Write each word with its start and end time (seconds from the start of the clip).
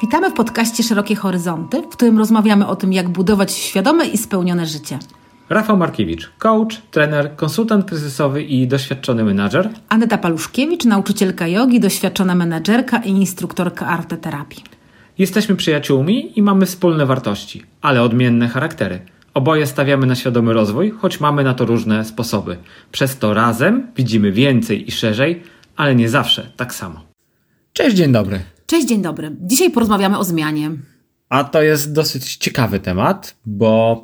Witamy 0.00 0.30
w 0.30 0.32
podcaście 0.32 0.82
Szerokie 0.82 1.16
Horyzonty, 1.16 1.82
w 1.82 1.88
którym 1.88 2.18
rozmawiamy 2.18 2.66
o 2.66 2.76
tym, 2.76 2.92
jak 2.92 3.08
budować 3.08 3.52
świadome 3.52 4.06
i 4.06 4.18
spełnione 4.18 4.66
życie. 4.66 4.98
Rafał 5.48 5.76
Markiewicz, 5.76 6.30
coach, 6.38 6.82
trener, 6.90 7.36
konsultant 7.36 7.84
kryzysowy 7.84 8.42
i 8.42 8.66
doświadczony 8.66 9.24
menadżer. 9.24 9.70
Aneta 9.88 10.18
Paluszkiewicz, 10.18 10.84
nauczycielka 10.84 11.46
jogi, 11.46 11.80
doświadczona 11.80 12.34
menedżerka 12.34 12.98
i 12.98 13.10
instruktorka 13.10 13.86
arteterapii. 13.86 14.64
Jesteśmy 15.18 15.56
przyjaciółmi 15.56 16.38
i 16.38 16.42
mamy 16.42 16.66
wspólne 16.66 17.06
wartości, 17.06 17.62
ale 17.82 18.02
odmienne 18.02 18.48
charaktery. 18.48 19.00
Oboje 19.34 19.66
stawiamy 19.66 20.06
na 20.06 20.14
świadomy 20.14 20.52
rozwój, 20.52 20.90
choć 20.90 21.20
mamy 21.20 21.44
na 21.44 21.54
to 21.54 21.64
różne 21.64 22.04
sposoby. 22.04 22.56
Przez 22.92 23.18
to 23.18 23.34
razem 23.34 23.86
widzimy 23.96 24.32
więcej 24.32 24.88
i 24.88 24.90
szerzej, 24.90 25.42
ale 25.76 25.94
nie 25.94 26.08
zawsze 26.08 26.50
tak 26.56 26.74
samo. 26.74 27.00
Cześć, 27.72 27.96
dzień 27.96 28.12
dobry. 28.12 28.40
Cześć, 28.68 28.88
dzień 28.88 29.02
dobry. 29.02 29.36
Dzisiaj 29.40 29.70
porozmawiamy 29.70 30.18
o 30.18 30.24
zmianie. 30.24 30.70
A 31.28 31.44
to 31.44 31.62
jest 31.62 31.92
dosyć 31.92 32.36
ciekawy 32.36 32.80
temat, 32.80 33.36
bo 33.46 34.02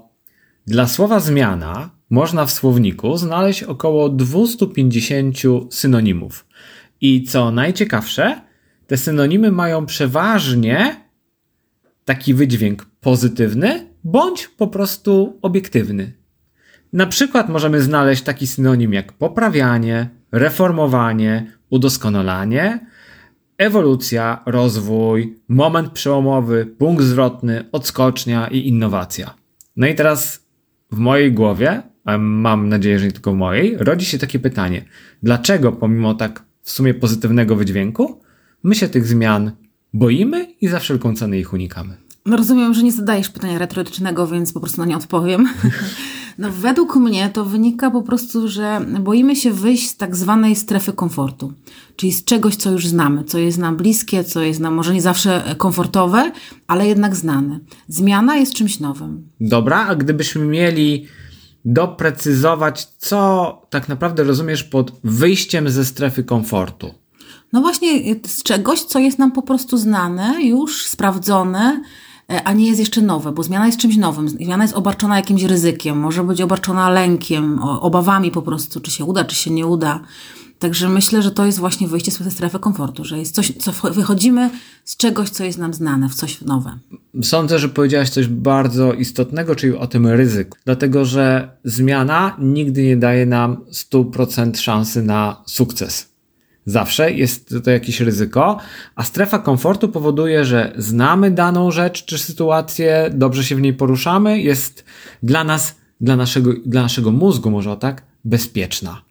dla 0.67 0.89
słowa 0.89 1.21
zmiana 1.21 1.91
można 2.11 2.47
w 2.47 2.53
słowniku 2.53 3.17
znaleźć 3.17 3.63
około 3.63 4.09
250 4.09 5.37
synonimów. 5.71 6.47
I 7.01 7.23
co 7.23 7.51
najciekawsze, 7.51 8.41
te 8.87 8.97
synonimy 8.97 9.53
mają 9.53 9.87
przeważnie 9.87 10.97
taki 12.05 12.35
wydźwięk 12.35 12.87
pozytywny 13.01 13.87
bądź 14.05 14.49
po 14.49 14.67
prostu 14.69 15.39
obiektywny. 15.43 16.13
Na 16.93 17.07
przykład 17.07 17.49
możemy 17.49 17.83
znaleźć 17.83 18.23
taki 18.23 18.47
synonim 18.47 18.93
jak 18.93 19.13
poprawianie, 19.13 20.11
reformowanie, 20.33 21.53
udoskonalanie, 21.71 22.87
ewolucja, 23.59 24.43
rozwój, 24.47 25.39
moment 25.49 25.93
przełomowy, 25.93 26.67
punkt 26.79 27.05
zwrotny, 27.05 27.65
odskocznia 27.73 28.49
i 28.49 28.69
innowacja. 28.69 29.35
No 29.77 29.87
i 29.87 29.95
teraz 29.95 30.47
w 30.91 30.99
mojej 30.99 31.33
głowie, 31.33 31.83
a 32.05 32.19
mam 32.19 32.69
nadzieję, 32.69 32.99
że 32.99 33.07
nie 33.07 33.13
tylko 33.13 33.33
w 33.33 33.37
mojej, 33.37 33.77
rodzi 33.79 34.07
się 34.07 34.19
takie 34.19 34.39
pytanie: 34.39 34.85
dlaczego 35.23 35.73
pomimo 35.73 36.15
tak 36.15 36.45
w 36.63 36.71
sumie 36.71 36.95
pozytywnego 36.95 37.57
wydźwięku, 37.57 38.21
my 38.63 38.75
się 38.75 38.89
tych 38.89 39.07
zmian 39.07 39.53
boimy 39.95 40.55
i 40.61 40.69
za 40.69 40.79
wszelką 40.79 41.15
cenę 41.15 41.39
ich 41.39 41.53
unikamy? 41.53 42.04
No 42.27 42.37
rozumiem, 42.37 42.75
że 42.75 42.83
nie 42.83 42.93
zadajesz 42.93 43.29
pytania 43.29 43.59
retorycznego, 43.59 44.27
więc 44.27 44.53
po 44.53 44.61
prostu 44.61 44.81
na 44.81 44.87
nie 44.87 44.97
odpowiem. 44.97 45.49
No 46.39 46.51
według 46.51 46.97
mnie 46.97 47.31
to 47.31 47.45
wynika 47.45 47.91
po 47.91 48.03
prostu, 48.03 48.49
że 48.49 48.81
boimy 49.01 49.37
się 49.37 49.53
wyjść 49.53 49.89
z 49.89 49.97
tak 49.97 50.17
zwanej 50.17 50.57
strefy 50.57 50.93
komfortu, 50.93 51.53
czyli 51.97 52.13
z 52.13 52.25
czegoś, 52.25 52.57
co 52.57 52.71
już 52.71 52.87
znamy, 52.87 53.25
co 53.25 53.39
jest 53.39 53.59
nam 53.59 53.77
bliskie, 53.77 54.25
co 54.25 54.43
jest 54.43 54.61
nam 54.61 54.75
może 54.75 54.95
nie 54.95 55.03
zawsze 55.03 55.55
komfortowe, 55.59 56.33
ale 56.67 56.87
jednak 56.87 57.17
znane. 57.17 57.59
Zmiana 57.89 58.37
jest 58.37 58.55
czymś 58.55 58.81
nowym. 58.81 59.29
Dobra, 59.41 59.87
a 59.87 59.95
gdybyśmy 59.95 60.45
mieli 60.45 61.07
doprecyzować, 61.65 62.87
co 62.99 63.63
tak 63.71 63.89
naprawdę 63.89 64.25
rozumiesz 64.25 64.65
pod 64.65 64.93
wyjściem 65.05 65.71
ze 65.71 65.85
strefy 65.85 66.25
komfortu? 66.25 66.95
No 67.53 67.61
właśnie 67.61 68.15
z 68.27 68.43
czegoś, 68.43 68.83
co 68.83 68.99
jest 68.99 69.19
nam 69.19 69.33
po 69.33 69.43
prostu 69.43 69.77
znane, 69.79 70.45
już 70.45 70.87
sprawdzone, 70.87 71.81
E, 71.81 72.14
a 72.45 72.53
nie 72.53 72.67
jest 72.67 72.81
jeszcze 72.81 73.03
nowe, 73.03 73.33
bo 73.33 73.43
zmiana 73.43 73.67
jest 73.67 73.79
czymś 73.79 73.97
nowym. 73.97 74.29
Zmiana 74.29 74.65
jest 74.65 74.75
obarczona 74.75 75.17
jakimś 75.17 75.43
ryzykiem, 75.43 75.99
może 75.99 76.25
być 76.25 76.41
obarczona 76.41 76.91
lękiem, 76.91 77.59
obawami 77.63 78.31
po 78.31 78.43
prostu, 78.43 78.81
czy 78.81 78.91
się 78.91 79.05
uda, 79.05 79.25
czy 79.25 79.37
się 79.37 79.51
nie 79.51 79.67
uda. 79.67 80.01
Także 80.59 80.89
myślę, 80.89 81.23
że 81.23 81.31
to 81.31 81.47
jest 81.47 81.59
właśnie 81.59 81.89
wyjście 81.89 82.11
z 82.11 82.33
strefy 82.33 82.59
komfortu, 82.59 83.05
że 83.05 83.19
jest 83.19 83.35
coś, 83.35 83.53
co 83.53 83.73
wychodzimy 83.91 84.51
z 84.85 84.97
czegoś, 84.97 85.31
co 85.31 85.45
jest 85.45 85.59
nam 85.59 85.75
znane, 85.75 86.09
w 86.09 86.15
coś 86.15 86.41
nowe. 86.41 86.79
Sądzę, 87.23 87.59
że 87.59 87.69
powiedziałaś 87.69 88.11
coś 88.11 88.27
bardzo 88.27 88.93
istotnego, 88.93 89.55
czyli 89.55 89.77
o 89.77 89.87
tym 89.87 90.07
ryzyku. 90.07 90.59
Dlatego, 90.65 91.05
że 91.05 91.57
zmiana 91.65 92.37
nigdy 92.39 92.83
nie 92.83 92.97
daje 92.97 93.27
nam 93.27 93.57
100% 93.73 94.57
szansy 94.57 95.03
na 95.03 95.43
sukces. 95.47 96.14
Zawsze 96.67 97.13
jest 97.13 97.55
to 97.65 97.71
jakieś 97.71 98.01
ryzyko, 98.01 98.59
a 98.95 99.05
strefa 99.05 99.39
komfortu 99.39 99.89
powoduje, 99.89 100.45
że 100.45 100.73
znamy 100.77 101.31
daną 101.31 101.71
rzecz 101.71 102.05
czy 102.05 102.19
sytuację, 102.19 103.11
dobrze 103.15 103.45
się 103.45 103.57
w 103.57 103.61
niej 103.61 103.75
poruszamy, 103.75 104.41
jest 104.41 104.85
dla 105.23 105.45
nas, 105.45 105.75
dla 106.01 106.17
naszego, 106.17 106.53
dla 106.67 106.83
naszego 106.83 107.11
mózgu, 107.11 107.51
może 107.51 107.71
o 107.71 107.77
tak, 107.77 108.03
bezpieczna. 108.25 109.03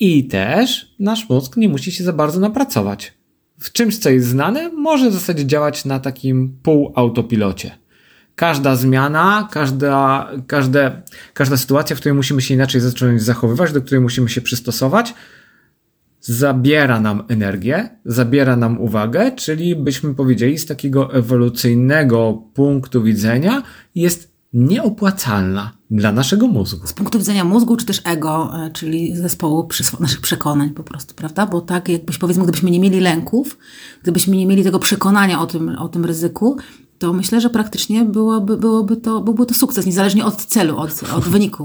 I 0.00 0.24
też 0.24 0.94
nasz 0.98 1.28
mózg 1.28 1.56
nie 1.56 1.68
musi 1.68 1.92
się 1.92 2.04
za 2.04 2.12
bardzo 2.12 2.40
napracować. 2.40 3.14
W 3.60 3.72
czymś, 3.72 3.98
co 3.98 4.10
jest 4.10 4.28
znane, 4.28 4.68
może 4.68 5.10
w 5.10 5.12
zasadzie 5.12 5.46
działać 5.46 5.84
na 5.84 6.00
takim 6.00 6.58
półautopilocie. 6.62 7.78
Każda 8.34 8.76
zmiana, 8.76 9.48
każda, 9.52 10.28
każde, 10.46 11.02
każda 11.34 11.56
sytuacja, 11.56 11.96
w 11.96 11.98
której 11.98 12.16
musimy 12.16 12.42
się 12.42 12.54
inaczej 12.54 12.80
zacząć 12.80 13.22
zachowywać, 13.22 13.72
do 13.72 13.82
której 13.82 14.00
musimy 14.00 14.28
się 14.28 14.40
przystosować, 14.40 15.14
zabiera 16.28 17.00
nam 17.00 17.22
energię, 17.28 17.88
zabiera 18.04 18.56
nam 18.56 18.80
uwagę, 18.80 19.32
czyli 19.32 19.76
byśmy 19.76 20.14
powiedzieli 20.14 20.58
z 20.58 20.66
takiego 20.66 21.14
ewolucyjnego 21.14 22.42
punktu 22.54 23.02
widzenia 23.02 23.62
jest 23.94 24.32
nieopłacalna 24.52 25.72
dla 25.90 26.12
naszego 26.12 26.46
mózgu. 26.46 26.86
Z 26.86 26.92
punktu 26.92 27.18
widzenia 27.18 27.44
mózgu, 27.44 27.76
czy 27.76 27.86
też 27.86 28.00
ego, 28.04 28.50
e, 28.66 28.70
czyli 28.70 29.16
zespołu 29.16 29.68
naszych 30.00 30.20
przekonań 30.20 30.70
po 30.70 30.82
prostu, 30.82 31.14
prawda? 31.14 31.46
Bo 31.46 31.60
tak 31.60 31.88
jakbyś 31.88 32.18
powiedzmy, 32.18 32.42
gdybyśmy 32.42 32.70
nie 32.70 32.80
mieli 32.80 33.00
lęków, 33.00 33.58
gdybyśmy 34.02 34.36
nie 34.36 34.46
mieli 34.46 34.64
tego 34.64 34.78
przekonania 34.78 35.40
o 35.40 35.46
tym, 35.46 35.68
o 35.68 35.88
tym 35.88 36.04
ryzyku, 36.04 36.56
to 36.98 37.12
myślę, 37.12 37.40
że 37.40 37.50
praktycznie 37.50 38.04
byłoby, 38.04 38.56
byłoby, 38.56 38.96
to, 38.96 39.20
byłby 39.20 39.46
to 39.46 39.54
sukces, 39.54 39.86
niezależnie 39.86 40.24
od 40.24 40.36
celu, 40.46 40.76
od, 40.76 41.02
od 41.16 41.24
wyniku. 41.24 41.64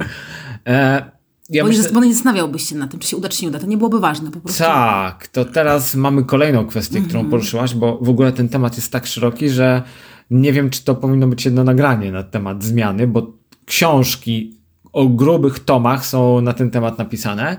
E 0.67 1.12
ja 1.49 1.63
bo, 1.63 1.69
myślę... 1.69 1.83
nie, 1.83 1.89
bo 1.89 2.03
nie 2.03 2.13
zastanawiałbyś 2.13 2.69
się 2.69 2.75
na 2.75 2.87
tym, 2.87 2.99
czy 2.99 3.07
się 3.07 3.17
uda, 3.17 3.29
czy 3.29 3.43
nie 3.43 3.49
uda. 3.49 3.59
To 3.59 3.67
nie 3.67 3.77
byłoby 3.77 3.99
ważne 3.99 4.31
po 4.31 4.39
prostu. 4.39 4.63
Tak, 4.63 5.27
to 5.27 5.45
teraz 5.45 5.95
mamy 5.95 6.23
kolejną 6.23 6.65
kwestię, 6.65 6.97
mm 6.97 7.05
-hmm. 7.05 7.07
którą 7.07 7.29
poruszyłaś, 7.29 7.73
bo 7.73 7.97
w 8.01 8.09
ogóle 8.09 8.31
ten 8.31 8.49
temat 8.49 8.75
jest 8.75 8.91
tak 8.91 9.07
szeroki, 9.07 9.49
że 9.49 9.83
nie 10.31 10.53
wiem, 10.53 10.69
czy 10.69 10.83
to 10.83 10.95
powinno 10.95 11.27
być 11.27 11.45
jedno 11.45 11.63
nagranie 11.63 12.11
na 12.11 12.23
temat 12.23 12.63
zmiany, 12.63 13.07
bo 13.07 13.33
książki 13.65 14.57
o 14.93 15.07
grubych 15.07 15.59
tomach 15.59 16.05
są 16.05 16.41
na 16.41 16.53
ten 16.53 16.71
temat 16.71 16.97
napisane. 16.97 17.57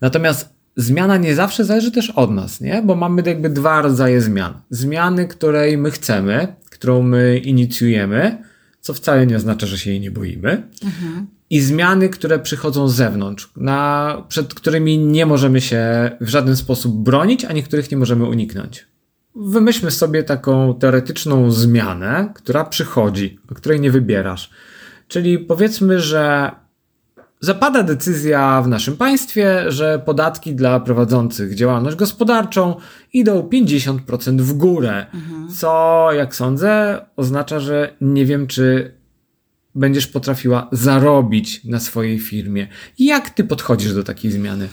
Natomiast 0.00 0.56
zmiana 0.76 1.16
nie 1.16 1.34
zawsze 1.34 1.64
zależy 1.64 1.90
też 1.90 2.10
od 2.10 2.30
nas, 2.30 2.60
nie? 2.60 2.82
Bo 2.82 2.96
mamy 2.96 3.22
jakby 3.26 3.50
dwa 3.50 3.82
rodzaje 3.82 4.20
zmian. 4.20 4.54
Zmiany, 4.70 5.28
której 5.28 5.78
my 5.78 5.90
chcemy, 5.90 6.56
którą 6.70 7.02
my 7.02 7.38
inicjujemy, 7.38 8.42
co 8.80 8.94
wcale 8.94 9.26
nie 9.26 9.36
oznacza, 9.36 9.66
że 9.66 9.78
się 9.78 9.90
jej 9.90 10.00
nie 10.00 10.10
boimy. 10.10 10.68
Mhm 10.84 11.35
i 11.50 11.60
zmiany, 11.60 12.08
które 12.08 12.38
przychodzą 12.38 12.88
z 12.88 12.94
zewnątrz, 12.94 13.50
na, 13.56 14.22
przed 14.28 14.54
którymi 14.54 14.98
nie 14.98 15.26
możemy 15.26 15.60
się 15.60 16.10
w 16.20 16.28
żaden 16.28 16.56
sposób 16.56 17.02
bronić, 17.02 17.44
a 17.44 17.52
niektórych 17.52 17.90
nie 17.90 17.96
możemy 17.96 18.24
uniknąć. 18.24 18.86
Wymyślmy 19.34 19.90
sobie 19.90 20.22
taką 20.22 20.74
teoretyczną 20.74 21.50
zmianę, 21.50 22.32
która 22.34 22.64
przychodzi, 22.64 23.38
o 23.50 23.54
której 23.54 23.80
nie 23.80 23.90
wybierasz. 23.90 24.50
Czyli 25.08 25.38
powiedzmy, 25.38 26.00
że 26.00 26.50
zapada 27.40 27.82
decyzja 27.82 28.62
w 28.62 28.68
naszym 28.68 28.96
państwie, 28.96 29.72
że 29.72 30.02
podatki 30.04 30.54
dla 30.54 30.80
prowadzących 30.80 31.54
działalność 31.54 31.96
gospodarczą 31.96 32.74
idą 33.12 33.48
50% 33.52 34.40
w 34.40 34.52
górę, 34.52 35.06
mhm. 35.14 35.48
co, 35.48 36.08
jak 36.12 36.34
sądzę, 36.34 37.00
oznacza, 37.16 37.60
że 37.60 37.96
nie 38.00 38.24
wiem, 38.24 38.46
czy 38.46 38.95
będziesz 39.76 40.06
potrafiła 40.06 40.68
zarobić 40.72 41.64
na 41.64 41.80
swojej 41.80 42.20
firmie. 42.20 42.68
Jak 42.98 43.30
ty 43.30 43.44
podchodzisz 43.44 43.94
do 43.94 44.02
takiej 44.02 44.32
zmiany? 44.32 44.68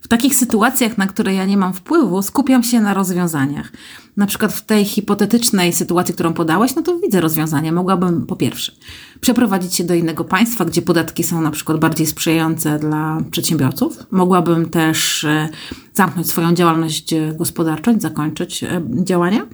W 0.00 0.08
takich 0.08 0.34
sytuacjach, 0.34 0.98
na 0.98 1.06
które 1.06 1.34
ja 1.34 1.44
nie 1.46 1.56
mam 1.56 1.74
wpływu, 1.74 2.22
skupiam 2.22 2.62
się 2.62 2.80
na 2.80 2.94
rozwiązaniach. 2.94 3.72
Na 4.20 4.26
przykład 4.26 4.52
w 4.52 4.64
tej 4.64 4.84
hipotetycznej 4.84 5.72
sytuacji, 5.72 6.14
którą 6.14 6.32
podałeś, 6.32 6.74
no 6.74 6.82
to 6.82 6.98
widzę 6.98 7.20
rozwiązanie. 7.20 7.72
Mogłabym 7.72 8.26
po 8.26 8.36
pierwsze 8.36 8.72
przeprowadzić 9.20 9.74
się 9.74 9.84
do 9.84 9.94
innego 9.94 10.24
państwa, 10.24 10.64
gdzie 10.64 10.82
podatki 10.82 11.24
są 11.24 11.40
na 11.40 11.50
przykład 11.50 11.78
bardziej 11.78 12.06
sprzyjające 12.06 12.78
dla 12.78 13.18
przedsiębiorców. 13.30 13.98
Mogłabym 14.10 14.70
też 14.70 15.24
e, 15.24 15.48
zamknąć 15.94 16.28
swoją 16.28 16.54
działalność 16.54 17.14
gospodarczą, 17.38 18.00
zakończyć 18.00 18.64
e, 18.64 18.82
działania. 19.04 19.46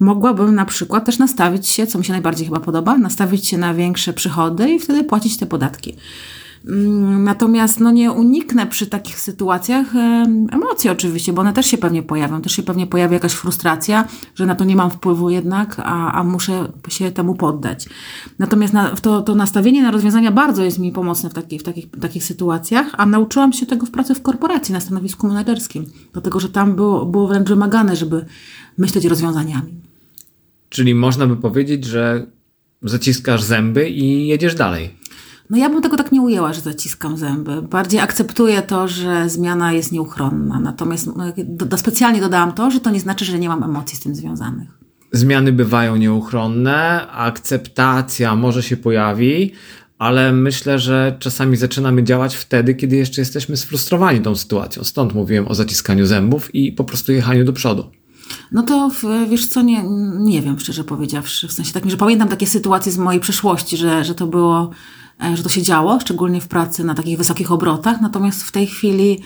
Mogłabym 0.00 0.54
na 0.54 0.64
przykład 0.64 1.04
też 1.04 1.18
nastawić 1.18 1.68
się, 1.68 1.86
co 1.86 1.98
mi 1.98 2.04
się 2.04 2.12
najbardziej 2.12 2.46
chyba 2.46 2.60
podoba, 2.60 2.98
nastawić 2.98 3.46
się 3.46 3.58
na 3.58 3.74
większe 3.74 4.12
przychody 4.12 4.70
i 4.70 4.78
wtedy 4.78 5.04
płacić 5.04 5.36
te 5.36 5.46
podatki. 5.46 5.96
Mm, 6.68 7.24
natomiast 7.24 7.80
no 7.80 7.90
nie 7.90 8.12
uniknę 8.12 8.66
przy 8.66 8.86
takich 8.86 9.20
sytuacjach 9.20 9.94
emocji 10.50 10.90
oczywiście, 10.90 11.32
bo 11.32 11.40
one 11.40 11.52
też 11.52 11.66
się 11.66 11.78
pewnie 11.78 12.02
pojawią. 12.02 12.42
Też 12.42 12.52
się 12.52 12.62
pewnie 12.62 12.86
pojawi 12.86 13.14
jakaś 13.14 13.32
frustracja, 13.32 14.08
że 14.34 14.46
na 14.46 14.54
to 14.54 14.64
nie 14.64 14.76
mam 14.76 14.90
wpływu 14.90 15.30
jednak, 15.30 15.76
a, 15.84 16.12
a 16.12 16.24
muszę 16.24 16.72
się 16.88 17.10
temu 17.10 17.34
poddać. 17.34 17.88
Natomiast 18.38 18.74
na, 18.74 18.90
to, 18.90 19.22
to 19.22 19.34
nastawienie 19.34 19.82
na 19.82 19.90
rozwiązania 19.90 20.32
bardzo 20.32 20.64
jest 20.64 20.78
mi 20.78 20.92
pomocne 20.92 21.30
w, 21.30 21.34
taki, 21.34 21.58
w 21.58 21.62
takich, 21.62 21.90
takich 22.00 22.24
sytuacjach, 22.24 22.86
a 22.92 23.06
nauczyłam 23.06 23.52
się 23.52 23.66
tego 23.66 23.86
w 23.86 23.90
pracy 23.90 24.14
w 24.14 24.22
korporacji 24.22 24.72
na 24.72 24.80
stanowisku 24.80 25.28
menedżerskim, 25.28 25.86
dlatego 26.12 26.40
że 26.40 26.48
tam 26.48 26.76
było, 26.76 27.06
było 27.06 27.28
wręcz 27.28 27.48
wymagane, 27.48 27.96
żeby 27.96 28.24
myśleć 28.78 29.04
rozwiązaniami. 29.04 29.72
Czyli 30.68 30.94
można 30.94 31.26
by 31.26 31.36
powiedzieć, 31.36 31.84
że 31.84 32.26
zaciskasz 32.82 33.42
zęby 33.42 33.90
i 33.90 34.26
jedziesz 34.26 34.54
dalej. 34.54 35.01
No 35.50 35.58
ja 35.58 35.68
bym 35.68 35.82
tego 35.82 35.96
tak 35.96 36.12
nie 36.12 36.20
ujęła, 36.20 36.52
że 36.52 36.60
zaciskam 36.60 37.16
zęby. 37.16 37.62
Bardziej 37.62 38.00
akceptuję 38.00 38.62
to, 38.62 38.88
że 38.88 39.28
zmiana 39.28 39.72
jest 39.72 39.92
nieuchronna. 39.92 40.60
Natomiast 40.60 41.06
no, 41.06 41.24
do, 41.36 41.66
do, 41.66 41.78
specjalnie 41.78 42.20
dodałam 42.20 42.52
to, 42.52 42.70
że 42.70 42.80
to 42.80 42.90
nie 42.90 43.00
znaczy, 43.00 43.24
że 43.24 43.38
nie 43.38 43.48
mam 43.48 43.62
emocji 43.62 43.96
z 43.96 44.00
tym 44.00 44.14
związanych. 44.14 44.68
Zmiany 45.12 45.52
bywają 45.52 45.96
nieuchronne, 45.96 47.08
akceptacja 47.10 48.36
może 48.36 48.62
się 48.62 48.76
pojawi, 48.76 49.52
ale 49.98 50.32
myślę, 50.32 50.78
że 50.78 51.16
czasami 51.18 51.56
zaczynamy 51.56 52.04
działać 52.04 52.36
wtedy, 52.36 52.74
kiedy 52.74 52.96
jeszcze 52.96 53.20
jesteśmy 53.20 53.56
sfrustrowani 53.56 54.20
tą 54.20 54.36
sytuacją. 54.36 54.84
Stąd 54.84 55.14
mówiłem 55.14 55.48
o 55.48 55.54
zaciskaniu 55.54 56.06
zębów 56.06 56.54
i 56.54 56.72
po 56.72 56.84
prostu 56.84 57.12
jechaniu 57.12 57.44
do 57.44 57.52
przodu. 57.52 57.90
No 58.52 58.62
to 58.62 58.90
wiesz 59.30 59.46
co, 59.46 59.62
nie, 59.62 59.84
nie 60.18 60.42
wiem 60.42 60.58
szczerze 60.58 60.84
powiedziawszy. 60.84 61.48
W 61.48 61.52
sensie 61.52 61.72
takim, 61.72 61.90
że 61.90 61.96
pamiętam 61.96 62.28
takie 62.28 62.46
sytuacje 62.46 62.92
z 62.92 62.98
mojej 62.98 63.20
przeszłości, 63.20 63.76
że, 63.76 64.04
że 64.04 64.14
to 64.14 64.26
było, 64.26 64.70
że 65.34 65.42
to 65.42 65.48
się 65.48 65.62
działo, 65.62 66.00
szczególnie 66.00 66.40
w 66.40 66.48
pracy 66.48 66.84
na 66.84 66.94
takich 66.94 67.18
wysokich 67.18 67.52
obrotach. 67.52 68.00
Natomiast 68.00 68.42
w 68.42 68.52
tej 68.52 68.66
chwili 68.66 69.20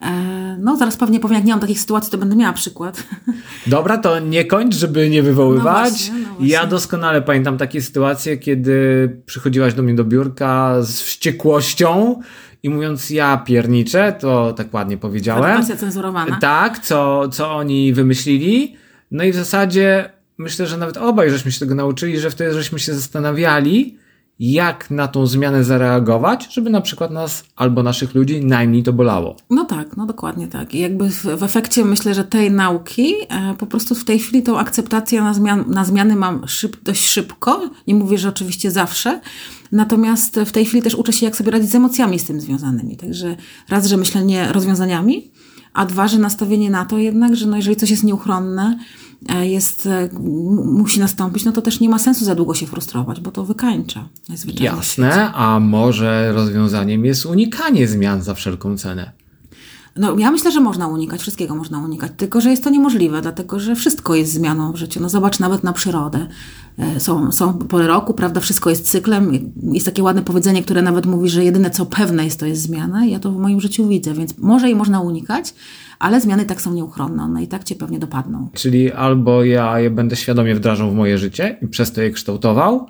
e, 0.00 0.56
no, 0.60 0.76
zaraz 0.76 0.96
pewnie 0.96 1.20
powiem, 1.20 1.34
jak 1.34 1.44
nie 1.44 1.52
mam 1.52 1.60
takich 1.60 1.80
sytuacji, 1.80 2.10
to 2.10 2.18
będę 2.18 2.36
miała 2.36 2.52
przykład. 2.52 3.04
Dobra, 3.66 3.98
to 3.98 4.18
nie 4.20 4.44
kończ, 4.44 4.74
żeby 4.74 5.10
nie 5.10 5.22
wywoływać. 5.22 5.64
No 5.64 5.90
właśnie, 5.90 6.14
no 6.14 6.28
właśnie. 6.28 6.48
Ja 6.48 6.66
doskonale 6.66 7.22
pamiętam 7.22 7.58
takie 7.58 7.82
sytuacje, 7.82 8.36
kiedy 8.36 9.08
przychodziłaś 9.26 9.74
do 9.74 9.82
mnie 9.82 9.94
do 9.94 10.04
biurka 10.04 10.82
z 10.82 11.00
wściekłością 11.00 12.20
i 12.62 12.70
mówiąc 12.70 13.10
ja 13.10 13.36
pierniczę, 13.36 14.16
to 14.20 14.52
tak 14.52 14.74
ładnie 14.74 14.96
powiedziałem. 14.96 15.56
Wersja 15.56 15.76
cenzurowana. 15.76 16.38
Tak, 16.40 16.78
co, 16.78 17.28
co 17.28 17.56
oni 17.56 17.92
wymyślili. 17.92 18.76
No 19.10 19.24
i 19.24 19.32
w 19.32 19.36
zasadzie 19.36 20.10
myślę, 20.38 20.66
że 20.66 20.76
nawet 20.76 20.96
obaj 20.96 21.30
żeśmy 21.30 21.52
się 21.52 21.60
tego 21.60 21.74
nauczyli, 21.74 22.18
że 22.18 22.30
wtedy 22.30 22.54
żeśmy 22.54 22.78
się 22.78 22.94
zastanawiali, 22.94 23.98
jak 24.38 24.90
na 24.90 25.08
tą 25.08 25.26
zmianę 25.26 25.64
zareagować, 25.64 26.54
żeby 26.54 26.70
na 26.70 26.80
przykład 26.80 27.10
nas 27.10 27.44
albo 27.56 27.82
naszych 27.82 28.14
ludzi 28.14 28.44
najmniej 28.44 28.82
to 28.82 28.92
bolało. 28.92 29.36
No 29.50 29.64
tak, 29.64 29.96
no 29.96 30.06
dokładnie 30.06 30.48
tak. 30.48 30.74
I 30.74 30.78
jakby 30.78 31.10
w, 31.10 31.24
w 31.24 31.42
efekcie 31.42 31.84
myślę, 31.84 32.14
że 32.14 32.24
tej 32.24 32.50
nauki 32.50 33.14
e, 33.28 33.54
po 33.58 33.66
prostu 33.66 33.94
w 33.94 34.04
tej 34.04 34.18
chwili 34.18 34.42
tą 34.42 34.58
akceptację 34.58 35.22
na, 35.22 35.34
zmian, 35.34 35.64
na 35.68 35.84
zmiany 35.84 36.16
mam 36.16 36.48
szyb, 36.48 36.76
dość 36.82 37.06
szybko. 37.06 37.70
Nie 37.86 37.94
mówię, 37.94 38.18
że 38.18 38.28
oczywiście 38.28 38.70
zawsze. 38.70 39.20
Natomiast 39.72 40.40
w 40.46 40.52
tej 40.52 40.64
chwili 40.64 40.82
też 40.82 40.94
uczę 40.94 41.12
się, 41.12 41.26
jak 41.26 41.36
sobie 41.36 41.50
radzić 41.50 41.70
z 41.70 41.74
emocjami 41.74 42.18
z 42.18 42.24
tym 42.24 42.40
związanymi. 42.40 42.96
Także 42.96 43.36
raz, 43.68 43.86
że 43.86 43.96
myślenie 43.96 44.52
rozwiązaniami, 44.52 45.30
a 45.72 45.86
dwa, 45.86 46.08
że 46.08 46.18
nastawienie 46.18 46.70
na 46.70 46.84
to 46.84 46.98
jednak, 46.98 47.36
że 47.36 47.46
no 47.46 47.56
jeżeli 47.56 47.76
coś 47.76 47.90
jest 47.90 48.04
nieuchronne, 48.04 48.78
jest, 49.42 49.86
e, 49.86 50.08
musi 50.64 51.00
nastąpić, 51.00 51.44
no 51.44 51.52
to 51.52 51.62
też 51.62 51.80
nie 51.80 51.88
ma 51.88 51.98
sensu 51.98 52.24
za 52.24 52.34
długo 52.34 52.54
się 52.54 52.66
frustrować, 52.66 53.20
bo 53.20 53.30
to 53.30 53.44
wykańcza. 53.44 54.08
Jasne, 54.64 55.32
a 55.32 55.60
może 55.60 56.32
rozwiązaniem 56.32 57.04
jest 57.04 57.26
unikanie 57.26 57.88
zmian 57.88 58.22
za 58.22 58.34
wszelką 58.34 58.78
cenę? 58.78 59.12
No, 59.96 60.18
ja 60.18 60.30
myślę, 60.30 60.52
że 60.52 60.60
można 60.60 60.88
unikać, 60.88 61.20
wszystkiego 61.20 61.54
można 61.54 61.78
unikać, 61.78 62.12
tylko 62.16 62.40
że 62.40 62.50
jest 62.50 62.64
to 62.64 62.70
niemożliwe, 62.70 63.22
dlatego 63.22 63.60
że 63.60 63.74
wszystko 63.76 64.14
jest 64.14 64.32
zmianą 64.32 64.72
w 64.72 64.76
życiu. 64.76 65.00
No 65.00 65.08
zobacz 65.08 65.38
nawet 65.38 65.64
na 65.64 65.72
przyrodę. 65.72 66.26
E, 66.78 67.00
są, 67.00 67.32
są 67.32 67.54
pory 67.54 67.86
roku, 67.86 68.14
prawda, 68.14 68.40
wszystko 68.40 68.70
jest 68.70 68.90
cyklem. 68.90 69.52
Jest 69.62 69.86
takie 69.86 70.02
ładne 70.02 70.22
powiedzenie, 70.22 70.62
które 70.62 70.82
nawet 70.82 71.06
mówi, 71.06 71.28
że 71.28 71.44
jedyne 71.44 71.70
co 71.70 71.86
pewne 71.86 72.24
jest, 72.24 72.40
to 72.40 72.46
jest 72.46 72.62
zmiana. 72.62 73.06
Ja 73.06 73.18
to 73.18 73.30
w 73.30 73.36
moim 73.36 73.60
życiu 73.60 73.88
widzę, 73.88 74.14
więc 74.14 74.38
może 74.38 74.70
i 74.70 74.74
można 74.74 75.00
unikać, 75.00 75.54
ale 75.98 76.20
zmiany 76.20 76.44
tak 76.44 76.60
są 76.60 76.72
nieuchronne, 76.72 77.22
one 77.22 77.42
i 77.42 77.48
tak 77.48 77.64
cię 77.64 77.74
pewnie 77.74 77.98
dopadną. 77.98 78.48
Czyli 78.52 78.92
albo 78.92 79.44
ja 79.44 79.80
je 79.80 79.90
będę 79.90 80.16
świadomie 80.16 80.54
wdrażał 80.54 80.90
w 80.90 80.94
moje 80.94 81.18
życie 81.18 81.58
i 81.62 81.68
przez 81.68 81.92
to 81.92 82.02
je 82.02 82.10
kształtował, 82.10 82.86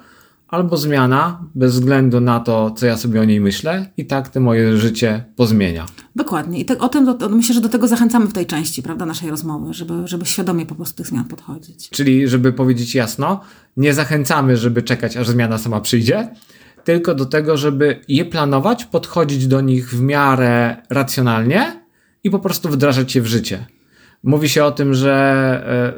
albo 0.48 0.76
zmiana, 0.76 1.40
bez 1.54 1.72
względu 1.72 2.20
na 2.20 2.40
to, 2.40 2.70
co 2.70 2.86
ja 2.86 2.96
sobie 2.96 3.20
o 3.20 3.24
niej 3.24 3.40
myślę, 3.40 3.90
i 3.96 4.06
tak 4.06 4.28
to 4.28 4.40
moje 4.40 4.76
życie 4.76 5.24
pozmienia. 5.36 5.86
Dokładnie. 6.16 6.60
I 6.60 6.64
te, 6.64 6.78
o 6.78 6.88
tym 6.88 7.18
do, 7.18 7.28
myślę, 7.28 7.54
że 7.54 7.60
do 7.60 7.68
tego 7.68 7.88
zachęcamy 7.88 8.26
w 8.26 8.32
tej 8.32 8.46
części, 8.46 8.82
prawda, 8.82 9.06
naszej 9.06 9.30
rozmowy, 9.30 9.74
żeby, 9.74 10.08
żeby 10.08 10.26
świadomie 10.26 10.66
po 10.66 10.74
prostu 10.74 10.96
tych 10.96 11.06
zmian 11.06 11.24
podchodzić. 11.24 11.90
Czyli, 11.90 12.28
żeby 12.28 12.52
powiedzieć 12.52 12.94
jasno, 12.94 13.40
nie 13.76 13.94
zachęcamy, 13.94 14.56
żeby 14.56 14.82
czekać, 14.82 15.16
aż 15.16 15.28
zmiana 15.28 15.58
sama 15.58 15.80
przyjdzie, 15.80 16.28
tylko 16.84 17.14
do 17.14 17.26
tego, 17.26 17.56
żeby 17.56 18.00
je 18.08 18.24
planować, 18.24 18.84
podchodzić 18.84 19.46
do 19.46 19.60
nich 19.60 19.90
w 19.90 20.00
miarę 20.00 20.76
racjonalnie 20.90 21.86
i 22.24 22.30
po 22.30 22.38
prostu 22.38 22.68
wdrażać 22.68 23.14
je 23.14 23.22
w 23.22 23.26
życie. 23.26 23.66
Mówi 24.22 24.48
się 24.48 24.64
o 24.64 24.70
tym, 24.70 24.94
że 24.94 25.12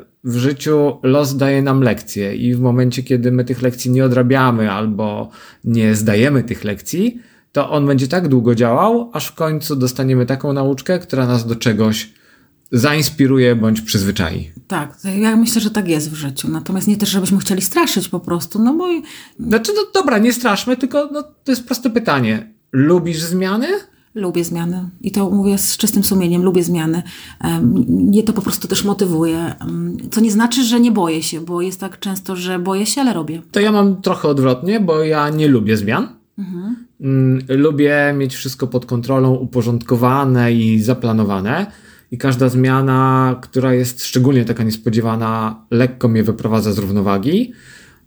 e, 0.00 0.07
w 0.24 0.36
życiu 0.36 0.98
los 1.02 1.36
daje 1.36 1.62
nam 1.62 1.82
lekcje 1.82 2.36
i 2.36 2.54
w 2.54 2.60
momencie, 2.60 3.02
kiedy 3.02 3.32
my 3.32 3.44
tych 3.44 3.62
lekcji 3.62 3.90
nie 3.90 4.04
odrabiamy 4.04 4.72
albo 4.72 5.30
nie 5.64 5.94
zdajemy 5.94 6.42
tych 6.42 6.64
lekcji, 6.64 7.22
to 7.52 7.70
on 7.70 7.86
będzie 7.86 8.08
tak 8.08 8.28
długo 8.28 8.54
działał, 8.54 9.10
aż 9.12 9.26
w 9.26 9.34
końcu 9.34 9.76
dostaniemy 9.76 10.26
taką 10.26 10.52
nauczkę, 10.52 10.98
która 10.98 11.26
nas 11.26 11.46
do 11.46 11.56
czegoś 11.56 12.12
zainspiruje 12.72 13.56
bądź 13.56 13.80
przyzwyczai. 13.80 14.52
Tak, 14.66 14.98
ja 15.18 15.36
myślę, 15.36 15.60
że 15.60 15.70
tak 15.70 15.88
jest 15.88 16.10
w 16.10 16.14
życiu. 16.14 16.48
Natomiast 16.50 16.88
nie 16.88 16.96
też, 16.96 17.08
żebyśmy 17.08 17.38
chcieli 17.38 17.62
straszyć 17.62 18.08
po 18.08 18.20
prostu, 18.20 18.62
no 18.62 18.74
bo... 18.74 18.86
Znaczy, 19.40 19.72
no 19.76 19.82
dobra, 19.94 20.18
nie 20.18 20.32
straszmy, 20.32 20.76
tylko 20.76 21.08
no, 21.12 21.22
to 21.22 21.52
jest 21.52 21.66
proste 21.66 21.90
pytanie. 21.90 22.52
Lubisz 22.72 23.22
zmiany? 23.22 23.66
Lubię 24.14 24.44
zmiany 24.44 24.90
i 25.00 25.12
to 25.12 25.30
mówię 25.30 25.58
z 25.58 25.76
czystym 25.76 26.04
sumieniem, 26.04 26.42
lubię 26.42 26.62
zmiany. 26.62 27.02
Mnie 27.88 28.22
to 28.22 28.32
po 28.32 28.42
prostu 28.42 28.68
też 28.68 28.84
motywuje. 28.84 29.54
Co 30.10 30.20
nie 30.20 30.30
znaczy, 30.30 30.64
że 30.64 30.80
nie 30.80 30.92
boję 30.92 31.22
się, 31.22 31.40
bo 31.40 31.62
jest 31.62 31.80
tak 31.80 31.98
często, 31.98 32.36
że 32.36 32.58
boję 32.58 32.86
się, 32.86 33.00
ale 33.00 33.12
robię. 33.12 33.42
To 33.50 33.60
ja 33.60 33.72
mam 33.72 34.02
trochę 34.02 34.28
odwrotnie, 34.28 34.80
bo 34.80 35.04
ja 35.04 35.28
nie 35.28 35.48
lubię 35.48 35.76
zmian. 35.76 36.08
Mhm. 36.38 36.76
Mm, 37.00 37.44
lubię 37.48 38.14
mieć 38.16 38.34
wszystko 38.34 38.66
pod 38.66 38.86
kontrolą, 38.86 39.34
uporządkowane 39.34 40.52
i 40.52 40.82
zaplanowane. 40.82 41.66
I 42.10 42.18
każda 42.18 42.48
zmiana, 42.48 43.36
która 43.42 43.74
jest 43.74 44.04
szczególnie 44.04 44.44
taka 44.44 44.64
niespodziewana, 44.64 45.64
lekko 45.70 46.08
mnie 46.08 46.22
wyprowadza 46.22 46.72
z 46.72 46.78
równowagi. 46.78 47.52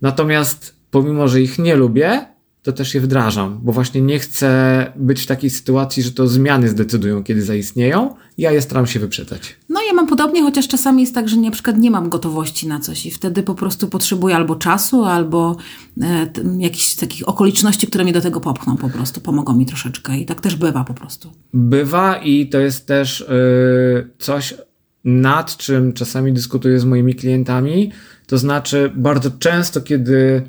Natomiast 0.00 0.76
pomimo, 0.90 1.28
że 1.28 1.40
ich 1.40 1.58
nie 1.58 1.76
lubię, 1.76 2.26
to 2.62 2.72
też 2.72 2.94
je 2.94 3.00
wdrażam, 3.00 3.60
bo 3.62 3.72
właśnie 3.72 4.00
nie 4.00 4.18
chcę 4.18 4.92
być 4.96 5.22
w 5.22 5.26
takiej 5.26 5.50
sytuacji, 5.50 6.02
że 6.02 6.10
to 6.10 6.28
zmiany 6.28 6.68
zdecydują, 6.68 7.24
kiedy 7.24 7.42
zaistnieją. 7.42 8.14
Ja 8.38 8.52
je 8.52 8.62
staram 8.62 8.86
się 8.86 9.00
wyprzedzać. 9.00 9.56
No 9.68 9.80
ja 9.86 9.92
mam 9.92 10.06
podobnie, 10.06 10.42
chociaż 10.42 10.68
czasami 10.68 11.02
jest 11.02 11.14
tak, 11.14 11.28
że 11.28 11.36
na 11.36 11.50
przykład 11.50 11.78
nie 11.78 11.90
mam 11.90 12.08
gotowości 12.08 12.68
na 12.68 12.80
coś 12.80 13.06
i 13.06 13.10
wtedy 13.10 13.42
po 13.42 13.54
prostu 13.54 13.88
potrzebuję 13.88 14.36
albo 14.36 14.56
czasu, 14.56 15.04
albo 15.04 15.56
e, 16.02 16.26
jakichś 16.58 16.94
takich 16.94 17.28
okoliczności, 17.28 17.86
które 17.86 18.04
mnie 18.04 18.12
do 18.12 18.20
tego 18.20 18.40
popchną 18.40 18.76
po 18.76 18.88
prostu, 18.88 19.20
pomogą 19.20 19.54
mi 19.54 19.66
troszeczkę 19.66 20.18
i 20.18 20.26
tak 20.26 20.40
też 20.40 20.56
bywa 20.56 20.84
po 20.84 20.94
prostu. 20.94 21.30
Bywa 21.52 22.16
i 22.16 22.46
to 22.46 22.58
jest 22.58 22.86
też 22.86 23.20
yy, 23.28 24.10
coś, 24.18 24.54
nad 25.04 25.56
czym 25.56 25.92
czasami 25.92 26.32
dyskutuję 26.32 26.80
z 26.80 26.84
moimi 26.84 27.14
klientami, 27.14 27.92
to 28.26 28.38
znaczy 28.38 28.92
bardzo 28.94 29.30
często, 29.30 29.80
kiedy 29.80 30.42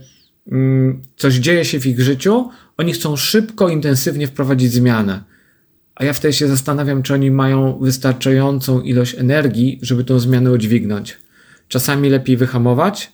coś 1.16 1.36
dzieje 1.36 1.66
się 1.66 1.80
w 1.80 1.86
ich 1.86 2.00
życiu, 2.00 2.50
oni 2.78 2.94
chcą 2.94 3.16
szybko, 3.16 3.70
intensywnie 3.70 4.28
wprowadzić 4.28 4.72
zmianę. 4.72 5.24
A 5.96 6.06
ja 6.06 6.14
wtedy 6.14 6.34
się 6.34 6.48
zastanawiam, 6.48 7.04
czy 7.04 7.14
oni 7.14 7.32
mają 7.32 7.80
wystarczającą 7.82 8.82
ilość 8.82 9.16
energii, 9.16 9.80
żeby 9.82 10.04
tą 10.04 10.20
zmianę 10.20 10.52
udźwignąć. 10.52 11.18
Czasami 11.68 12.10
lepiej 12.10 12.38
wyhamować, 12.38 13.12